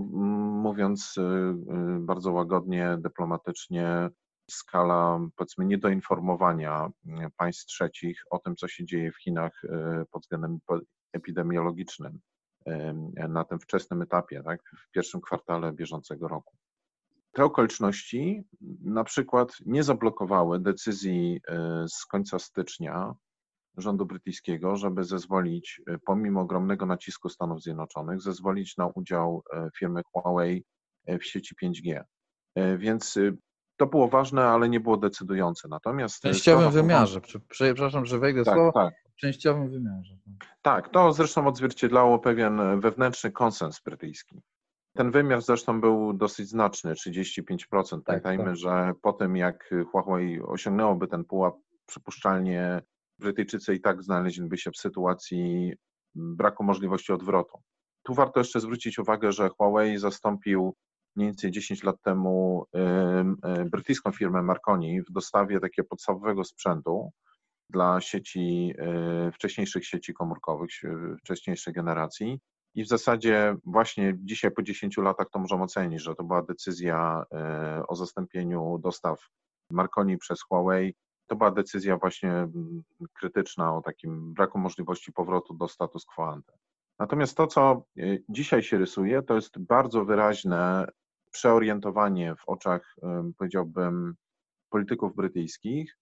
mówiąc 0.62 1.16
y, 1.18 1.54
bardzo 2.00 2.32
łagodnie, 2.32 2.96
dyplomatycznie, 2.98 4.10
skala 4.50 5.20
powiedzmy 5.36 5.64
niedoinformowania 5.64 6.90
państw 7.36 7.66
trzecich 7.66 8.22
o 8.30 8.38
tym, 8.38 8.56
co 8.56 8.68
się 8.68 8.84
dzieje 8.84 9.12
w 9.12 9.22
Chinach 9.22 9.62
pod 10.10 10.22
względem 10.22 10.58
epidemiologicznym 11.12 12.20
na 13.28 13.44
tym 13.44 13.60
wczesnym 13.60 14.02
etapie, 14.02 14.42
tak, 14.44 14.60
w 14.88 14.90
pierwszym 14.90 15.20
kwartale 15.20 15.72
bieżącego 15.72 16.28
roku. 16.28 16.56
Te 17.32 17.44
okoliczności 17.44 18.42
na 18.80 19.04
przykład 19.04 19.52
nie 19.66 19.82
zablokowały 19.82 20.60
decyzji 20.60 21.40
z 21.88 22.06
końca 22.06 22.38
stycznia 22.38 23.14
rządu 23.76 24.06
brytyjskiego, 24.06 24.76
żeby 24.76 25.04
zezwolić, 25.04 25.80
e, 25.86 25.98
pomimo 25.98 26.40
ogromnego 26.40 26.86
nacisku 26.86 27.28
Stanów 27.28 27.62
Zjednoczonych, 27.62 28.20
zezwolić 28.20 28.76
na 28.76 28.86
udział 28.86 29.42
e, 29.52 29.68
firmy 29.78 30.02
Huawei 30.12 30.64
e, 31.06 31.18
w 31.18 31.26
sieci 31.26 31.54
5G. 31.62 32.02
Więc 32.78 33.18
to 33.76 33.86
było 33.86 34.08
ważne, 34.08 34.44
ale 34.44 34.68
nie 34.68 34.80
było 34.80 34.96
decydujące. 34.96 35.68
Natomiast 35.68 36.16
w 36.16 36.20
częściowym 36.20 36.70
wymiarze, 36.70 37.20
przepraszam, 37.48 38.06
że 38.06 38.18
wejdę 38.18 38.44
tak, 38.44 38.54
słowo, 38.54 38.72
tak. 38.72 38.94
Częściowym 39.22 39.70
wymiarze. 39.70 40.16
Tak. 40.24 40.48
tak, 40.62 40.88
to 40.88 41.12
zresztą 41.12 41.46
odzwierciedlało 41.46 42.18
pewien 42.18 42.80
wewnętrzny 42.80 43.32
konsens 43.32 43.80
brytyjski. 43.84 44.40
Ten 44.96 45.10
wymiar 45.10 45.42
zresztą 45.42 45.80
był 45.80 46.12
dosyć 46.12 46.48
znaczny, 46.48 46.92
35%. 46.92 47.54
Tak, 47.90 48.02
Pamiętajmy, 48.04 48.44
tak. 48.44 48.56
że 48.56 48.92
po 49.02 49.12
tym 49.12 49.36
jak 49.36 49.74
Huawei 49.90 50.40
osiągnęłoby 50.40 51.08
ten 51.08 51.24
pułap, 51.24 51.54
przypuszczalnie 51.86 52.82
Brytyjczycy 53.18 53.74
i 53.74 53.80
tak 53.80 54.02
znaleźliby 54.02 54.58
się 54.58 54.70
w 54.70 54.76
sytuacji 54.76 55.72
braku 56.14 56.64
możliwości 56.64 57.12
odwrotu. 57.12 57.58
Tu 58.02 58.14
warto 58.14 58.40
jeszcze 58.40 58.60
zwrócić 58.60 58.98
uwagę, 58.98 59.32
że 59.32 59.48
Huawei 59.48 59.98
zastąpił 59.98 60.74
mniej 61.16 61.28
więcej 61.28 61.50
10 61.50 61.82
lat 61.82 61.96
temu 62.02 62.64
brytyjską 63.70 64.12
firmę 64.12 64.42
Marconi 64.42 65.02
w 65.02 65.12
dostawie 65.12 65.60
takiego 65.60 65.88
podstawowego 65.88 66.44
sprzętu 66.44 67.10
dla 67.70 68.00
sieci, 68.00 68.74
y, 69.28 69.32
wcześniejszych 69.32 69.86
sieci 69.86 70.14
komórkowych, 70.14 70.70
wcześniejszej 71.18 71.74
generacji. 71.74 72.40
I 72.74 72.84
w 72.84 72.88
zasadzie 72.88 73.56
właśnie 73.64 74.14
dzisiaj 74.18 74.50
po 74.50 74.62
10 74.62 74.96
latach 74.96 75.26
to 75.32 75.38
możemy 75.38 75.62
ocenić, 75.62 76.02
że 76.02 76.14
to 76.14 76.24
była 76.24 76.42
decyzja 76.42 77.24
y, 77.80 77.86
o 77.86 77.94
zastąpieniu 77.96 78.78
dostaw 78.78 79.20
Marconi 79.70 80.18
przez 80.18 80.42
Huawei 80.42 80.94
to 81.26 81.36
była 81.36 81.50
decyzja 81.50 81.96
właśnie 81.96 82.30
mm, 82.30 82.82
krytyczna 83.14 83.76
o 83.76 83.82
takim 83.82 84.34
braku 84.34 84.58
możliwości 84.58 85.12
powrotu 85.12 85.54
do 85.54 85.68
status 85.68 86.04
quo 86.04 86.32
ante. 86.32 86.52
Natomiast 86.98 87.36
to, 87.36 87.46
co 87.46 87.84
y, 87.98 88.24
dzisiaj 88.28 88.62
się 88.62 88.78
rysuje, 88.78 89.22
to 89.22 89.34
jest 89.34 89.58
bardzo 89.58 90.04
wyraźne 90.04 90.86
przeorientowanie 91.30 92.34
w 92.36 92.48
oczach, 92.48 92.96
powiedziałbym, 93.38 94.14
polityków 94.70 95.16
brytyjskich 95.16 95.98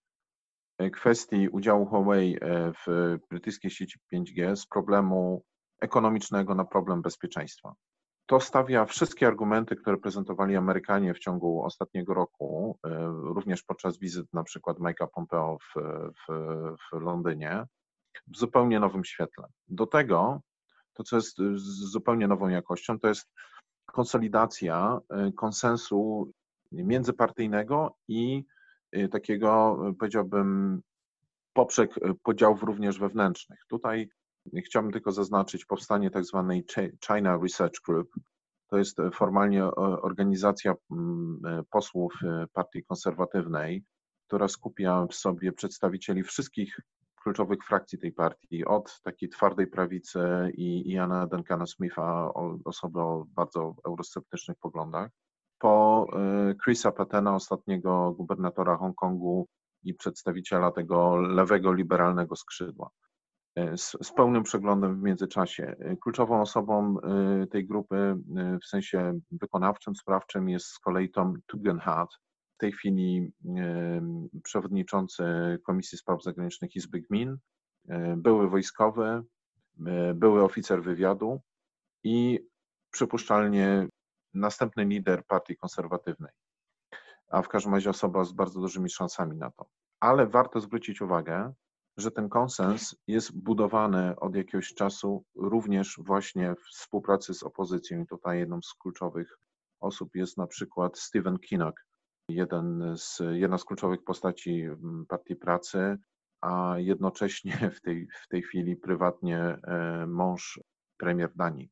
kwestii 0.93 1.49
udziału 1.49 1.87
Huawei 1.87 2.37
y, 2.37 2.39
w 2.87 3.19
brytyjskiej 3.31 3.71
sieci 3.71 3.99
5G 4.15 4.57
z 4.57 4.67
problemu 4.67 5.43
ekonomicznego 5.81 6.55
na 6.55 6.65
problem 6.65 7.03
bezpieczeństwa. 7.03 7.75
to 8.27 8.41
stawia 8.41 8.85
wszystkie 8.85 9.27
argumenty, 9.27 9.77
które 9.77 9.97
prezentowali 9.97 10.57
Amerykanie 10.57 11.15
w 11.15 11.19
ciągu 11.19 11.65
ostatniego 11.65 12.15
roku, 12.15 12.79
również 13.35 13.63
podczas 13.63 13.99
wizyt 13.99 14.27
na 14.33 14.43
przykład 14.43 14.79
Mike'a 14.79 15.07
Pompeo 15.15 15.59
w, 15.59 15.81
w, 16.13 16.33
w 16.79 17.01
Londynie, 17.01 17.65
w 18.27 18.39
zupełnie 18.39 18.81
nowym 18.81 19.05
świetle. 19.05 19.47
Do 19.69 19.87
tego, 19.87 20.41
to 20.93 21.05
co 21.05 21.17
jest 21.17 21.39
z 21.39 21.91
zupełnie 21.93 22.29
nową 22.29 22.49
jakością, 22.49 22.99
to 22.99 23.09
jest 23.09 23.33
konsolidacja 23.87 24.99
konsensu 25.37 26.31
międzypartyjnego 26.73 27.97
i 28.09 28.45
takiego, 29.11 29.79
powiedziałbym, 29.99 30.81
poprzek 31.53 31.95
podziałów 32.23 32.63
również 32.63 32.99
wewnętrznych. 32.99 33.61
Tutaj 33.69 34.09
chciałbym 34.67 34.93
tylko 34.93 35.13
zaznaczyć 35.13 35.65
powstanie 35.65 36.11
tak 36.11 36.25
zwanej 36.25 36.65
China 37.07 37.39
Research 37.43 37.81
Group. 37.87 38.09
To 38.69 38.79
jest 38.79 38.97
formalnie 39.15 39.65
organizacja 39.75 40.75
mm, 40.91 41.65
posłów 41.71 42.15
Partii 42.53 42.85
Konserwatywnej, 42.85 43.85
która 44.27 44.49
skupia 44.49 45.07
w 45.07 45.15
sobie 45.15 45.53
przedstawicieli 45.53 46.23
wszystkich 46.23 46.81
kluczowych 47.23 47.59
frakcji 47.67 47.99
tej 47.99 48.13
partii, 48.13 48.65
od 48.65 49.01
takiej 49.03 49.29
twardej 49.29 49.67
prawicy 49.67 50.21
i 50.55 50.93
Iana 50.93 51.27
Duncana 51.27 51.67
Smitha, 51.67 52.35
osoby 52.65 53.01
o 53.01 53.27
bardzo 53.29 53.75
eurosceptycznych 53.87 54.59
poglądach, 54.59 55.11
po 55.61 56.07
e, 56.13 56.55
Chrisa 56.65 56.93
Pattena, 56.93 57.35
ostatniego 57.35 58.13
gubernatora 58.13 58.77
Hongkongu 58.77 59.49
i 59.83 59.95
przedstawiciela 59.95 60.71
tego 60.71 61.17
lewego, 61.17 61.73
liberalnego 61.73 62.37
skrzydła. 62.37 62.91
E, 63.57 63.77
z, 63.77 63.97
z, 64.03 64.13
pełnym 64.13 64.43
przeglądem 64.43 65.01
w 65.01 65.03
międzyczasie. 65.03 65.77
E, 65.79 65.97
kluczową 65.97 66.41
osobą 66.41 66.97
tej 67.51 67.67
grupy 67.67 68.17
w 68.63 68.67
sensie 68.67 69.21
wykonawczym, 69.31 69.97
sprawczym 69.97 70.49
jest 70.49 70.67
z 70.67 70.79
kolei 70.79 71.11
Tom 71.11 71.35
Tugendhat, 71.47 72.09
w 72.55 72.61
tej 72.61 72.73
chwili 72.73 73.33
przewodniczący 74.43 75.25
Komisji 75.67 75.99
Spraw 75.99 76.23
Zagranicznych 76.23 76.77
Izby 76.77 77.01
Gmin, 77.01 77.37
były 78.17 78.51
wojskowy, 78.51 79.23
były 80.15 80.45
oficer 80.45 80.83
wywiadu 80.83 81.41
i 82.05 82.47
przypuszczalnie 82.91 83.89
następny 84.35 84.85
lider 84.85 85.27
partii 85.27 85.57
konserwatywnej, 85.57 86.33
a 87.31 87.43
w 87.43 87.49
każdym 87.49 87.75
razie 87.75 87.91
osoba 87.91 88.25
z 88.25 88.33
bardzo 88.33 88.61
dużymi 88.61 88.91
szansami 88.91 89.37
na 89.37 89.51
to. 89.51 89.67
Ale 90.01 90.27
warto 90.27 90.61
zwrócić 90.61 91.01
uwagę, 91.01 91.53
że 91.97 92.11
ten 92.11 92.29
konsens 92.29 92.97
jest 93.07 93.43
budowany 93.43 94.17
od 94.17 94.35
jakiegoś 94.35 94.75
czasu 94.75 95.25
również 95.35 96.01
właśnie 96.03 96.55
w 96.55 96.61
współpracy 96.61 97.35
z 97.35 97.43
opozycją. 97.43 98.03
I 98.03 98.07
tutaj 98.07 98.39
jedną 98.39 98.63
z 98.63 98.75
kluczowych 98.75 99.39
osób 99.81 100.15
jest 100.15 100.37
na 100.37 100.47
przykład 100.47 100.99
Stephen 100.99 101.39
Kinnock, 101.39 101.85
jeden 102.29 102.97
z, 102.97 103.23
jedna 103.33 103.59
z 103.59 103.65
kluczowych 103.65 104.05
postaci 104.05 104.67
Partii 105.09 105.37
Pracy, 105.37 105.99
a 106.41 106.75
jednocześnie 106.79 107.71
w 107.77 107.81
tej, 107.81 108.09
w 108.25 108.29
tej 108.29 108.43
chwili 108.43 108.77
prywatnie 108.77 109.39
e, 109.39 110.07
mąż 110.07 110.61
premier 110.99 111.33
Danii. 111.35 111.71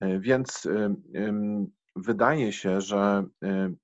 E, 0.00 0.20
więc 0.20 0.66
e, 0.66 0.94
wydaje 1.98 2.52
się, 2.52 2.80
że, 2.80 3.24
y, 3.44 3.74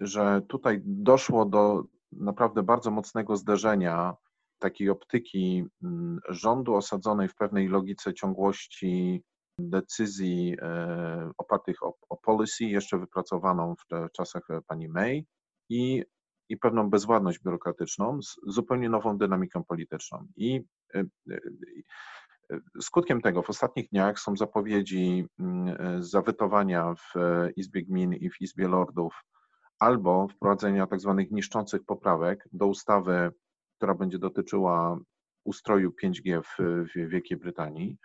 że 0.00 0.42
tutaj 0.48 0.80
doszło 0.84 1.46
do 1.46 1.84
naprawdę 2.12 2.62
bardzo 2.62 2.90
mocnego 2.90 3.36
zderzenia 3.36 4.14
takiej 4.58 4.90
optyki 4.90 5.64
mm, 5.82 6.20
rządu 6.28 6.74
osadzonej 6.74 7.28
w 7.28 7.34
pewnej 7.34 7.68
logice 7.68 8.14
ciągłości 8.14 9.22
decyzji 9.58 10.56
e, 10.62 11.30
opartych 11.38 11.82
o, 11.82 11.94
o 12.08 12.16
policy, 12.16 12.64
jeszcze 12.64 12.98
wypracowaną 12.98 13.74
w 13.76 14.12
czasach 14.12 14.42
pani 14.66 14.88
May 14.88 15.26
i, 15.68 16.04
i 16.48 16.56
pewną 16.56 16.90
bezładność 16.90 17.38
biurokratyczną 17.38 18.22
z 18.22 18.36
zupełnie 18.46 18.88
nową 18.88 19.18
dynamiką 19.18 19.64
polityczną. 19.64 20.26
I 20.36 20.62
y, 20.94 21.06
y, 21.30 21.40
Skutkiem 22.80 23.20
tego 23.20 23.42
w 23.42 23.50
ostatnich 23.50 23.88
dniach 23.88 24.20
są 24.20 24.36
zapowiedzi 24.36 25.26
mm, 25.38 26.02
zawytowania 26.02 26.94
w 26.94 27.12
Izbie 27.56 27.82
Gmin 27.82 28.14
i 28.14 28.30
w 28.30 28.40
Izbie 28.40 28.68
Lordów 28.68 29.24
albo 29.78 30.28
wprowadzenia 30.28 30.86
tak 30.86 31.00
zwanych 31.00 31.30
niszczących 31.30 31.84
poprawek 31.84 32.48
do 32.52 32.66
ustawy, 32.66 33.30
która 33.76 33.94
będzie 33.94 34.18
dotyczyła 34.18 34.98
ustroju 35.44 35.92
5G 36.04 36.42
w, 36.42 36.58
Wielkiej 37.08 37.38
Brytanii. 37.38 37.98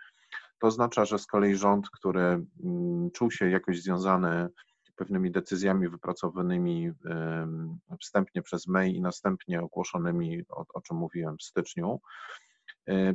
To 0.58 0.66
oznacza, 0.66 1.04
że 1.04 1.18
z 1.18 1.26
kolei 1.26 1.54
rząd, 1.54 1.90
który 1.90 2.20
mm, 2.20 3.10
czuł 3.14 3.30
się 3.30 3.50
jakoś 3.50 3.82
związany 3.82 4.48
pewnymi 4.96 5.30
decyzjami 5.30 5.88
wypracowanymi 5.88 6.92
wstępnie 8.00 8.42
przez 8.42 8.66
May 8.66 8.94
i 8.94 9.00
następnie 9.00 9.62
ogłoszonymi, 9.62 10.42
o, 10.48 10.80
czym 10.80 10.96
mówiłem, 10.96 11.36
w 11.38 11.42
styczniu, 11.42 12.00
E, 12.00 12.49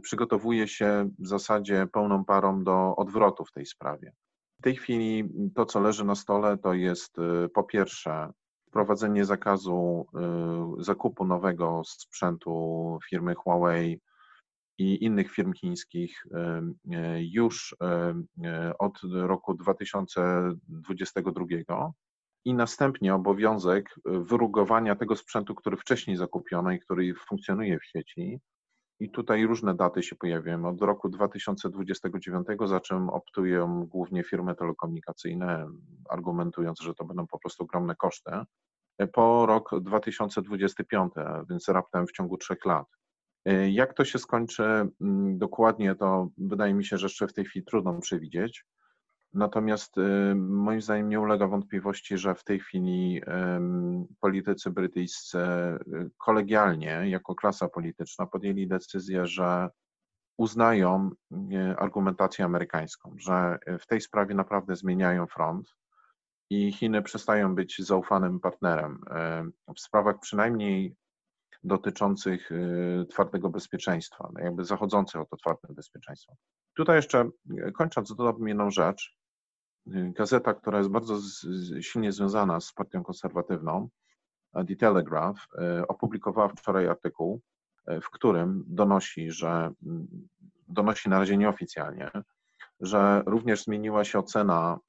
przygotowuje 0.01 0.67
się 0.67 1.09
w 1.19 1.27
zasadzie 1.27 1.87
pełną 1.93 2.25
parą 2.25 2.63
do 2.63 2.95
odwrotu 2.95 3.45
w 3.45 3.51
tej 3.51 3.65
sprawie. 3.65 4.13
W 4.59 4.61
tej 4.61 4.75
chwili 4.75 5.29
to, 5.55 5.65
co 5.65 5.79
leży 5.79 6.05
na 6.05 6.15
stole, 6.15 6.57
to 6.57 6.73
jest 6.73 7.19
e, 7.19 7.49
po 7.49 7.63
pierwsze 7.63 8.31
wprowadzenie 8.67 9.25
zakazu 9.25 10.05
e, 10.15 10.73
zakupu 10.83 11.25
nowego 11.25 11.81
sprzętu 11.85 12.99
firmy 13.09 13.35
Huawei 13.35 13.99
i 14.77 15.03
innych 15.03 15.31
firm 15.31 15.53
chińskich 15.53 16.25
już 17.17 17.75
od 18.79 18.99
roku 19.13 19.53
2022 19.53 21.45
i 22.45 22.53
następnie 22.53 23.15
obowiązek 23.15 23.95
wyrugowania 24.05 24.95
tego 24.95 25.15
sprzętu, 25.15 25.55
który 25.55 25.77
wcześniej 25.77 26.17
zakupiono 26.17 26.71
i 26.71 26.79
który 26.79 27.13
funkcjonuje 27.13 27.79
w 27.79 27.85
sieci, 27.85 28.39
i 28.99 29.11
tutaj 29.11 29.45
różne 29.45 29.75
daty 29.75 30.03
się 30.03 30.15
pojawiają. 30.15 30.65
Od 30.65 30.81
roku 30.81 31.09
2029, 31.09 32.47
za 32.65 32.79
czym 32.79 33.09
optują 33.09 33.85
głównie 33.85 34.23
firmy 34.23 34.55
telekomunikacyjne, 34.55 35.67
argumentując, 36.09 36.79
że 36.79 36.93
to 36.93 37.05
będą 37.05 37.27
po 37.27 37.39
prostu 37.39 37.63
ogromne 37.63 37.95
koszty, 37.95 38.31
po 39.13 39.45
rok 39.45 39.79
2025, 39.81 41.13
więc 41.49 41.67
raptem 41.67 42.07
w 42.07 42.11
ciągu 42.11 42.37
trzech 42.37 42.65
lat. 42.65 42.87
Jak 43.71 43.93
to 43.93 44.05
się 44.05 44.19
skończy 44.19 44.63
mm, 45.01 45.37
dokładnie, 45.37 45.95
to 45.95 46.29
wydaje 46.37 46.73
mi 46.73 46.85
się, 46.85 46.97
że 46.97 47.05
jeszcze 47.05 47.27
w 47.27 47.33
tej 47.33 47.45
chwili 47.45 47.65
trudno 47.65 47.99
przewidzieć. 47.99 48.65
Natomiast 49.35 49.97
y, 49.97 50.35
moim 50.35 50.81
zdaniem 50.81 51.09
nie 51.09 51.19
ulega 51.19 51.47
wątpliwości, 51.47 52.17
że 52.17 52.35
w 52.35 52.43
tej 52.43 52.59
chwili 52.59 53.21
politycy 54.19 54.71
brytyjscy 54.71 55.37
y, 55.37 56.11
kolegialnie, 56.17 57.01
jako 57.09 57.35
klasa 57.35 57.69
polityczna, 57.69 58.25
podjęli 58.25 58.67
decyzję, 58.67 59.25
że 59.25 59.69
uznają 60.37 61.09
y, 61.31 61.77
argumentację 61.77 62.45
amerykańską, 62.45 63.15
że 63.17 63.57
w 63.79 63.87
tej 63.87 64.01
sprawie 64.01 64.35
naprawdę 64.35 64.75
zmieniają 64.75 65.27
front 65.27 65.69
i 66.49 66.71
Chiny 66.71 67.01
przestają 67.01 67.55
być 67.55 67.81
zaufanym 67.81 68.39
partnerem 68.39 69.01
w 69.75 69.79
sprawach 69.79 70.19
przynajmniej 70.19 70.95
dotyczących 71.63 72.49
twardego 73.09 73.49
bezpieczeństwa, 73.49 74.29
no 74.33 74.43
jakby 74.43 74.65
zachodzących 74.65 75.21
o 75.21 75.25
to 75.25 75.37
twarde 75.37 75.73
bezpieczeństwo. 75.73 76.33
Tutaj 76.75 76.95
jeszcze 76.95 77.29
kończąc, 77.73 78.15
dodałbym 78.15 78.47
jedną 78.47 78.71
rzecz. 78.71 79.24
Gazeta, 79.87 80.53
która 80.53 80.77
jest 80.77 80.89
bardzo 80.89 81.19
silnie 81.81 82.11
związana 82.11 82.59
z 82.59 82.73
partią 82.73 83.03
konserwatywną, 83.03 83.89
The 84.53 84.75
Telegraph, 84.75 85.47
e, 85.57 85.87
opublikowała 85.87 86.47
wczoraj 86.47 86.87
artykuł, 86.87 87.41
e, 87.85 88.01
w 88.01 88.09
którym 88.09 88.63
donosi, 88.67 89.31
że 89.31 89.71
donosi 90.67 91.09
na 91.09 91.19
razie 91.19 91.37
nieoficjalnie, 91.37 92.11
że 92.79 93.23
również 93.25 93.63
zmieniła 93.63 94.03
się 94.03 94.19
ocena 94.19 94.79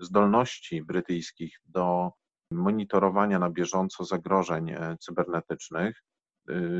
zdolności 0.00 0.82
brytyjskich 0.82 1.56
do 1.64 2.12
monitorowania 2.50 3.38
na 3.38 3.50
bieżąco 3.50 4.04
zagrożeń 4.04 4.70
e, 4.70 4.96
cybernetycznych 5.00 6.02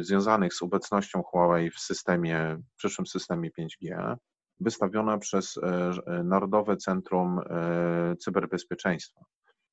związanych 0.00 0.54
z 0.54 0.62
obecnością 0.62 1.22
Huawei 1.22 1.70
w 1.70 1.78
systemie, 1.78 2.58
w 2.72 2.76
przyszłym 2.76 3.06
systemie 3.06 3.50
5G 3.58 4.16
wystawiona 4.62 5.18
przez 5.18 5.56
e, 5.56 5.90
e, 6.06 6.24
Narodowe 6.24 6.76
Centrum 6.76 7.38
e, 7.38 8.16
Cyberbezpieczeństwa. 8.16 9.24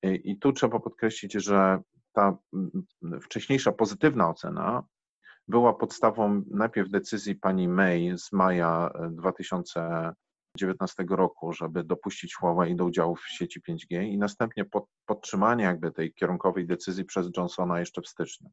I 0.03 0.37
tu 0.37 0.53
trzeba 0.53 0.79
podkreślić, 0.79 1.33
że 1.33 1.79
ta 2.13 2.37
wcześniejsza 3.21 3.71
pozytywna 3.71 4.29
ocena 4.29 4.83
była 5.47 5.73
podstawą 5.73 6.43
najpierw 6.51 6.89
decyzji 6.89 7.35
pani 7.35 7.67
May 7.67 8.17
z 8.17 8.31
maja 8.31 8.89
2019 9.11 11.05
roku, 11.09 11.53
żeby 11.53 11.83
dopuścić 11.83 12.35
Huawei 12.35 12.75
do 12.75 12.85
udziału 12.85 13.15
w 13.15 13.27
sieci 13.27 13.61
5G 13.61 14.03
i 14.03 14.17
następnie 14.17 14.65
pod, 14.65 14.85
podtrzymanie 15.05 15.63
jakby 15.63 15.91
tej 15.91 16.13
kierunkowej 16.13 16.67
decyzji 16.67 17.05
przez 17.05 17.29
Johnsona 17.37 17.79
jeszcze 17.79 18.01
w 18.01 18.07
styczniu. 18.07 18.49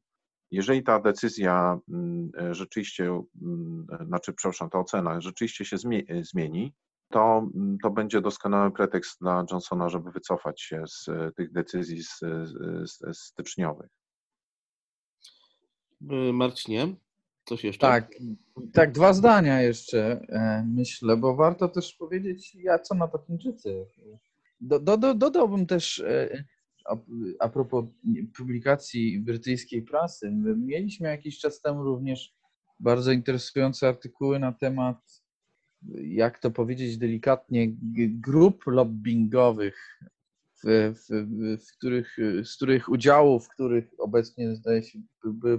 Jeżeli 0.50 0.82
ta 0.82 1.00
decyzja 1.00 1.78
mm, 1.88 2.30
rzeczywiście, 2.54 3.22
mm, 3.42 3.86
znaczy, 4.06 4.32
przepraszam, 4.32 4.70
ta 4.70 4.78
ocena 4.78 5.20
rzeczywiście 5.20 5.64
się 5.64 5.76
zmieni, 6.22 6.74
to, 7.10 7.48
to 7.82 7.90
będzie 7.90 8.20
doskonały 8.20 8.70
pretekst 8.70 9.20
dla 9.20 9.44
Johnsona, 9.50 9.88
żeby 9.88 10.10
wycofać 10.10 10.62
się 10.62 10.82
z 10.86 11.06
tych 11.36 11.52
decyzji 11.52 12.02
z, 12.02 12.18
z, 12.84 13.18
styczniowych. 13.18 13.90
Marcinie, 16.32 16.94
coś 17.44 17.64
jeszcze? 17.64 17.80
Tak, 17.80 18.10
tak, 18.72 18.92
dwa 18.92 19.12
zdania 19.12 19.62
jeszcze 19.62 20.20
e, 20.28 20.64
myślę, 20.74 21.16
bo 21.16 21.36
warto 21.36 21.68
też 21.68 21.92
powiedzieć, 21.92 22.54
ja 22.54 22.78
co 22.78 22.94
na 22.94 23.08
to 23.08 23.18
Chińczycy. 23.18 23.86
Do, 24.60 24.80
do, 24.80 24.96
do, 24.96 25.14
dodałbym 25.14 25.66
też 25.66 25.98
e, 25.98 26.44
a, 26.88 26.96
a 27.40 27.48
propos 27.48 27.84
publikacji 28.36 29.20
brytyjskiej 29.20 29.82
prasy, 29.82 30.30
mieliśmy 30.56 31.08
jakiś 31.08 31.38
czas 31.38 31.60
temu 31.60 31.82
również 31.82 32.34
bardzo 32.80 33.12
interesujące 33.12 33.88
artykuły 33.88 34.38
na 34.38 34.52
temat, 34.52 35.22
jak 36.02 36.38
to 36.38 36.50
powiedzieć 36.50 36.98
delikatnie, 36.98 37.68
grup 38.08 38.66
lobbyingowych, 38.66 40.00
w, 40.64 40.94
w, 40.94 41.66
w 41.66 41.76
których, 41.76 42.16
z 42.44 42.56
których 42.56 42.88
udziałów, 42.88 43.46
w 43.46 43.48
których 43.48 43.90
obecnie 43.98 44.56
zdaje 44.56 44.82
się 44.82 44.98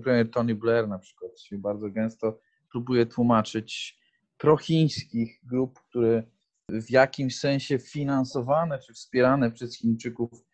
premier 0.04 0.32
Tony 0.32 0.56
Blair 0.56 0.88
na 0.88 1.00
przykład 1.00 1.40
się 1.40 1.58
bardzo 1.58 1.90
gęsto 1.90 2.40
próbuje 2.72 3.06
tłumaczyć 3.06 4.00
prochińskich 4.38 5.40
grup, 5.44 5.80
które 5.90 6.24
w 6.70 6.92
jakimś 6.92 7.40
sensie 7.40 7.80
finansowane 7.80 8.80
czy 8.80 8.94
wspierane 8.94 9.52
przez 9.52 9.78
Chińczyków 9.78 10.47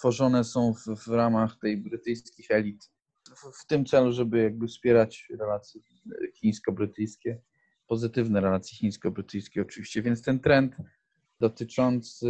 tworzone 0.00 0.44
są 0.44 0.74
w, 0.74 1.04
w 1.06 1.08
ramach 1.08 1.56
tej 1.58 1.76
brytyjskich 1.76 2.50
elit 2.50 2.90
w, 3.36 3.62
w, 3.62 3.66
tym 3.66 3.84
celu, 3.84 4.12
żeby 4.12 4.38
jakby 4.38 4.66
wspierać 4.66 5.28
relacje 5.38 5.80
chińsko-brytyjskie, 6.34 7.38
pozytywne 7.86 8.40
relacje 8.40 8.78
chińsko-brytyjskie 8.78 9.62
oczywiście, 9.62 10.02
więc 10.02 10.22
ten 10.22 10.40
trend 10.40 10.76
dotyczący, 11.40 12.28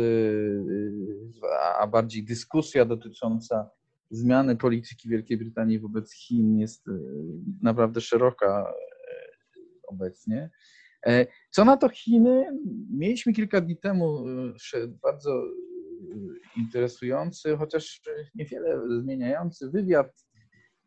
a 1.79 1.87
bardziej 1.87 2.25
dyskusja 2.25 2.85
dotycząca 2.85 3.71
zmiany 4.11 4.57
polityki 4.57 5.09
Wielkiej 5.09 5.37
Brytanii 5.37 5.79
wobec 5.79 6.13
Chin 6.15 6.59
jest 6.59 6.89
e, 6.89 6.93
naprawdę 7.63 8.01
szeroka 8.01 8.73
e, 8.73 9.15
obecnie. 9.87 10.51
E, 11.07 11.27
co 11.51 11.65
na 11.65 11.77
to 11.77 11.89
Chiny? 11.89 12.47
Mieliśmy 12.91 13.33
kilka 13.33 13.61
dni 13.61 13.77
temu 13.77 14.25
bardzo 15.03 15.43
interesujący, 16.57 17.57
chociaż 17.57 18.03
niewiele 18.35 19.01
zmieniający 19.03 19.71
wywiad, 19.71 20.27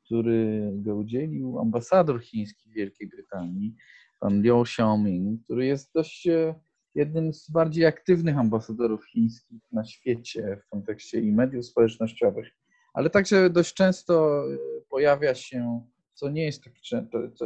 który 0.06 0.72
go 0.76 0.96
udzielił 0.96 1.60
ambasador 1.60 2.22
chiński 2.22 2.70
w 2.70 2.74
Wielkiej 2.74 3.08
Brytanii, 3.08 3.76
pan 4.20 4.42
Liu 4.42 4.62
Xiaoming, 4.62 5.44
który 5.44 5.66
jest 5.66 5.94
dość 5.94 6.28
e, 6.28 6.56
jednym 6.96 7.34
z 7.34 7.50
bardziej 7.50 7.86
aktywnych 7.86 8.38
ambasadorów 8.38 9.06
chińskich 9.06 9.62
na 9.72 9.86
świecie 9.86 10.58
w 10.66 10.70
kontekście 10.70 11.20
i 11.20 11.32
mediów 11.32 11.66
społecznościowych, 11.66 12.48
ale 12.94 13.10
także 13.10 13.50
dość 13.50 13.74
często 13.74 14.44
e, 14.54 14.58
pojawia 14.90 15.36
się, 15.36 15.82
co 16.14 16.30
nie 16.30 16.46
jest 16.46 16.64
tak 16.64 16.74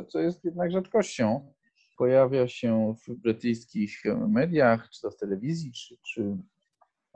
co 0.07 0.19
jest 0.19 0.45
jednak 0.45 0.71
rzadkością, 0.71 1.53
pojawia 1.97 2.47
się 2.47 2.95
w 3.07 3.15
brytyjskich 3.15 4.03
mediach, 4.27 4.89
czy 4.89 5.01
to 5.01 5.11
w 5.11 5.17
telewizji, 5.17 5.71
czy, 5.71 5.97
czy 6.07 6.37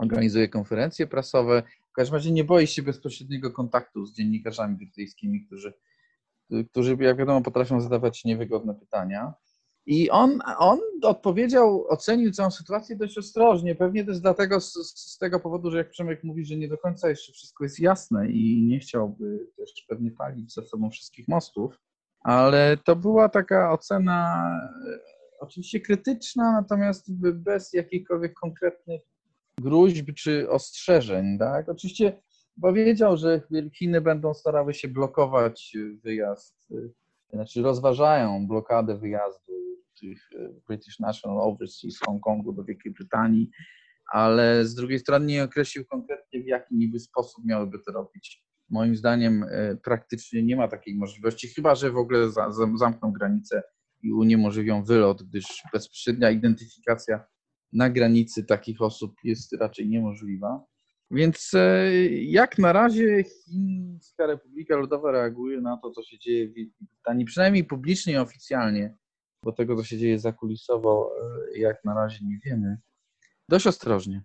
organizuje 0.01 0.47
konferencje 0.47 1.07
prasowe. 1.07 1.63
W 1.91 1.93
każdym 1.93 2.15
razie 2.15 2.31
nie 2.31 2.43
boi 2.43 2.67
się 2.67 2.81
bezpośredniego 2.81 3.51
kontaktu 3.51 4.05
z 4.05 4.13
dziennikarzami 4.13 4.77
brytyjskimi, 4.77 5.45
którzy, 5.45 5.73
którzy 6.71 6.97
jak 6.99 7.17
wiadomo, 7.17 7.41
potrafią 7.41 7.81
zadawać 7.81 8.25
niewygodne 8.25 8.75
pytania. 8.75 9.33
I 9.85 10.09
on, 10.09 10.39
on 10.57 10.79
odpowiedział, 11.03 11.85
ocenił 11.89 12.31
całą 12.31 12.51
sytuację 12.51 12.95
dość 12.95 13.17
ostrożnie. 13.17 13.75
Pewnie 13.75 14.05
też 14.05 14.19
dlatego, 14.19 14.61
z, 14.61 14.73
z, 14.73 15.17
tego 15.17 15.39
powodu, 15.39 15.71
że 15.71 15.77
jak 15.77 15.89
Przemek 15.89 16.23
mówi, 16.23 16.45
że 16.45 16.55
nie 16.55 16.67
do 16.67 16.77
końca 16.77 17.09
jeszcze 17.09 17.33
wszystko 17.33 17.63
jest 17.63 17.79
jasne 17.79 18.29
i 18.29 18.63
nie 18.63 18.79
chciałby 18.79 19.47
też 19.57 19.85
pewnie 19.87 20.11
palić 20.11 20.53
za 20.53 20.61
sobą 20.61 20.89
wszystkich 20.89 21.27
mostów, 21.27 21.79
ale 22.19 22.77
to 22.77 22.95
była 22.95 23.29
taka 23.29 23.71
ocena 23.71 24.51
e, 24.87 24.99
oczywiście 25.39 25.79
krytyczna, 25.79 26.51
natomiast 26.51 27.13
bez 27.33 27.73
jakichkolwiek 27.73 28.33
konkretnych 28.33 29.01
gruźb 29.61 30.13
czy 30.17 30.49
ostrzeżeń. 30.49 31.37
Tak? 31.39 31.69
Oczywiście 31.69 32.21
powiedział, 32.61 33.17
że 33.17 33.41
Chiny 33.73 34.01
będą 34.01 34.33
starały 34.33 34.73
się 34.73 34.87
blokować 34.87 35.77
wyjazd, 36.03 36.73
znaczy 37.33 37.61
rozważają 37.61 38.47
blokadę 38.47 38.97
wyjazdu 38.97 39.51
tych 40.01 40.29
e, 40.35 40.49
British 40.67 40.99
National 40.99 41.37
Overseas 41.37 41.93
z 41.93 41.99
Hongkongu 41.99 42.53
do 42.53 42.63
Wielkiej 42.63 42.91
Brytanii, 42.91 43.49
ale 44.11 44.65
z 44.65 44.75
drugiej 44.75 44.99
strony 44.99 45.25
nie 45.25 45.43
określił 45.43 45.85
konkretnie 45.85 46.43
w 46.43 46.47
jaki 46.47 46.75
niby 46.75 46.99
sposób 46.99 47.45
miałyby 47.45 47.79
to 47.79 47.91
robić. 47.91 48.43
Moim 48.69 48.95
zdaniem 48.95 49.43
e, 49.43 49.75
praktycznie 49.75 50.43
nie 50.43 50.55
ma 50.55 50.67
takiej 50.67 50.95
możliwości, 50.95 51.47
chyba 51.47 51.75
że 51.75 51.91
w 51.91 51.97
ogóle 51.97 52.31
zamkną 52.75 53.11
granicę 53.11 53.63
i 54.03 54.13
uniemożliwią 54.13 54.83
wylot, 54.83 55.23
gdyż 55.23 55.45
bezpośrednia 55.73 56.31
identyfikacja 56.31 57.25
na 57.73 57.89
granicy 57.89 58.43
takich 58.43 58.81
osób 58.81 59.15
jest 59.23 59.53
raczej 59.53 59.89
niemożliwa. 59.89 60.65
Więc 61.11 61.51
e, 61.53 61.91
jak 62.09 62.57
na 62.57 62.73
razie 62.73 63.23
Chińska 63.23 64.25
Republika 64.25 64.75
Ludowa 64.75 65.11
reaguje 65.11 65.61
na 65.61 65.77
to, 65.77 65.91
co 65.91 66.03
się 66.03 66.19
dzieje 66.19 66.47
w 66.47 66.53
Wielkiej 66.53 66.87
Brytanii, 66.91 67.25
przynajmniej 67.25 67.63
publicznie 67.63 68.13
i 68.13 68.17
oficjalnie, 68.17 68.95
bo 69.43 69.51
tego, 69.51 69.75
co 69.75 69.83
się 69.83 69.97
dzieje 69.97 70.19
zakulisowo, 70.19 71.11
e, 71.55 71.59
jak 71.59 71.85
na 71.85 71.93
razie 71.93 72.25
nie 72.25 72.39
wiemy. 72.45 72.77
Dość 73.49 73.67
ostrożnie. 73.67 74.23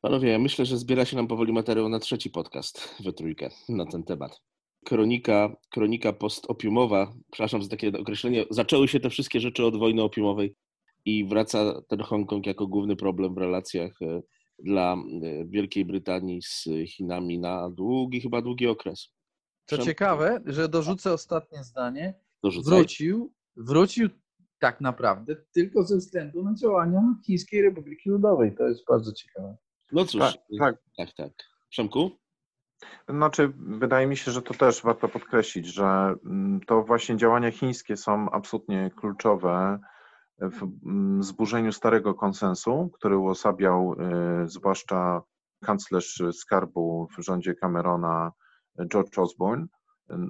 Panowie, 0.00 0.38
myślę, 0.38 0.66
że 0.66 0.78
zbiera 0.78 1.04
się 1.04 1.16
nam 1.16 1.28
powoli 1.28 1.52
materiał 1.52 1.88
na 1.88 1.98
trzeci 1.98 2.30
podcast 2.30 2.94
we 3.04 3.12
trójkę 3.12 3.50
na 3.68 3.86
ten 3.86 4.04
temat. 4.04 4.40
Kronika, 4.84 5.56
kronika 5.70 6.12
postopiumowa, 6.12 7.12
przepraszam 7.30 7.62
za 7.62 7.68
takie 7.68 7.92
określenie, 8.00 8.44
zaczęły 8.50 8.88
się 8.88 9.00
te 9.00 9.10
wszystkie 9.10 9.40
rzeczy 9.40 9.64
od 9.64 9.78
wojny 9.78 10.02
opiumowej 10.02 10.56
i 11.04 11.24
wraca 11.24 11.82
ten 11.88 12.00
Hongkong 12.00 12.46
jako 12.46 12.66
główny 12.66 12.96
problem 12.96 13.34
w 13.34 13.38
relacjach 13.38 14.02
e, 14.02 14.22
dla 14.58 14.94
e, 14.94 15.44
Wielkiej 15.44 15.84
Brytanii 15.84 16.42
z 16.42 16.68
Chinami 16.86 17.38
na 17.38 17.70
długi, 17.70 18.20
chyba 18.20 18.42
długi 18.42 18.66
okres. 18.66 19.08
Co 19.66 19.78
ciekawe, 19.78 20.40
że 20.46 20.68
dorzucę 20.68 21.12
ostatnie 21.12 21.64
zdanie. 21.64 22.14
Dorzucaj. 22.42 22.78
Wrócił, 22.78 23.32
wrócił 23.56 24.08
tak 24.58 24.80
naprawdę 24.80 25.36
tylko 25.52 25.82
ze 25.82 25.96
względu 25.96 26.42
na 26.42 26.54
działania 26.54 27.14
Chińskiej 27.26 27.62
Republiki 27.62 28.10
Ludowej. 28.10 28.54
To 28.56 28.68
jest 28.68 28.86
bardzo 28.88 29.12
ciekawe. 29.12 29.56
No 29.92 30.04
cóż, 30.04 30.20
tak, 30.20 30.36
tak, 30.58 30.76
tak. 30.96 31.12
tak. 31.16 31.32
Przemku? 31.70 32.10
Znaczy, 33.08 33.52
wydaje 33.56 34.06
mi 34.06 34.16
się, 34.16 34.30
że 34.30 34.42
to 34.42 34.54
też 34.54 34.82
warto 34.82 35.08
podkreślić, 35.08 35.66
że 35.66 36.14
mm, 36.24 36.60
to 36.66 36.82
właśnie 36.82 37.16
działania 37.16 37.50
chińskie 37.50 37.96
są 37.96 38.30
absolutnie 38.30 38.90
kluczowe 38.96 39.78
w 40.50 40.86
mm, 40.86 41.22
zburzeniu 41.22 41.72
starego 41.72 42.14
konsensu, 42.14 42.90
który 42.94 43.16
uosabiał 43.16 43.92
y, 43.92 44.48
zwłaszcza 44.48 45.22
kanclerz 45.64 46.22
skarbu 46.32 47.08
w 47.18 47.22
rządzie 47.22 47.54
Camerona 47.54 48.32
George 48.88 49.18
Osborne, 49.18 49.66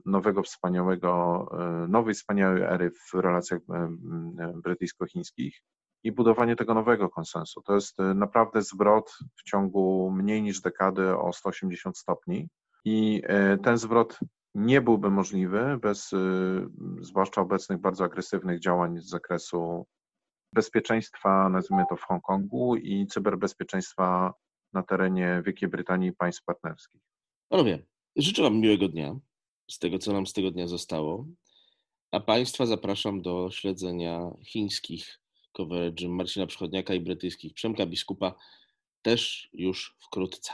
nowego 0.06 0.42
wspaniałego, 0.42 1.46
y, 1.84 1.88
nowej 1.88 2.14
wspaniałej 2.14 2.62
ery 2.62 2.90
w 2.90 3.14
relacjach 3.14 3.60
y, 3.60 4.60
brytyjsko-chińskich 4.62 5.62
i 6.04 6.12
budowanie 6.12 6.56
tego 6.56 6.74
nowego 6.74 7.08
konsensu. 7.08 7.62
To 7.62 7.74
jest 7.74 7.98
naprawdę 8.14 8.62
zwrot 8.62 9.18
w 9.36 9.42
ciągu 9.42 10.10
mniej 10.10 10.42
niż 10.42 10.60
dekady 10.60 11.16
o 11.16 11.32
180 11.32 11.98
stopni 11.98 12.48
i 12.84 13.22
ten 13.62 13.78
zwrot 13.78 14.18
nie 14.54 14.80
byłby 14.80 15.10
możliwy 15.10 15.78
bez 15.82 16.10
zwłaszcza 17.00 17.40
obecnych 17.40 17.78
bardzo 17.78 18.04
agresywnych 18.04 18.60
działań 18.60 18.98
z 19.00 19.08
zakresu 19.08 19.86
bezpieczeństwa, 20.52 21.48
nazwijmy 21.48 21.84
to 21.88 21.96
w 21.96 22.02
Hongkongu 22.02 22.76
i 22.76 23.06
cyberbezpieczeństwa 23.06 24.34
na 24.72 24.82
terenie 24.82 25.42
Wielkiej 25.46 25.68
Brytanii 25.68 26.08
i 26.08 26.12
państw 26.12 26.44
partnerskich. 26.44 27.00
Panowie, 27.48 27.86
życzę 28.16 28.42
Wam 28.42 28.60
miłego 28.60 28.88
dnia 28.88 29.16
z 29.70 29.78
tego, 29.78 29.98
co 29.98 30.12
nam 30.12 30.26
z 30.26 30.32
tego 30.32 30.50
dnia 30.50 30.66
zostało, 30.68 31.26
a 32.10 32.20
Państwa 32.20 32.66
zapraszam 32.66 33.22
do 33.22 33.50
śledzenia 33.50 34.30
chińskich 34.44 35.20
coverage 35.52 36.08
Marcina 36.08 36.46
Przychodniaka 36.46 36.94
i 36.94 37.00
brytyjskich 37.00 37.54
Przemka 37.54 37.86
Biskupa 37.86 38.34
też 39.02 39.48
już 39.52 39.96
wkrótce. 40.00 40.52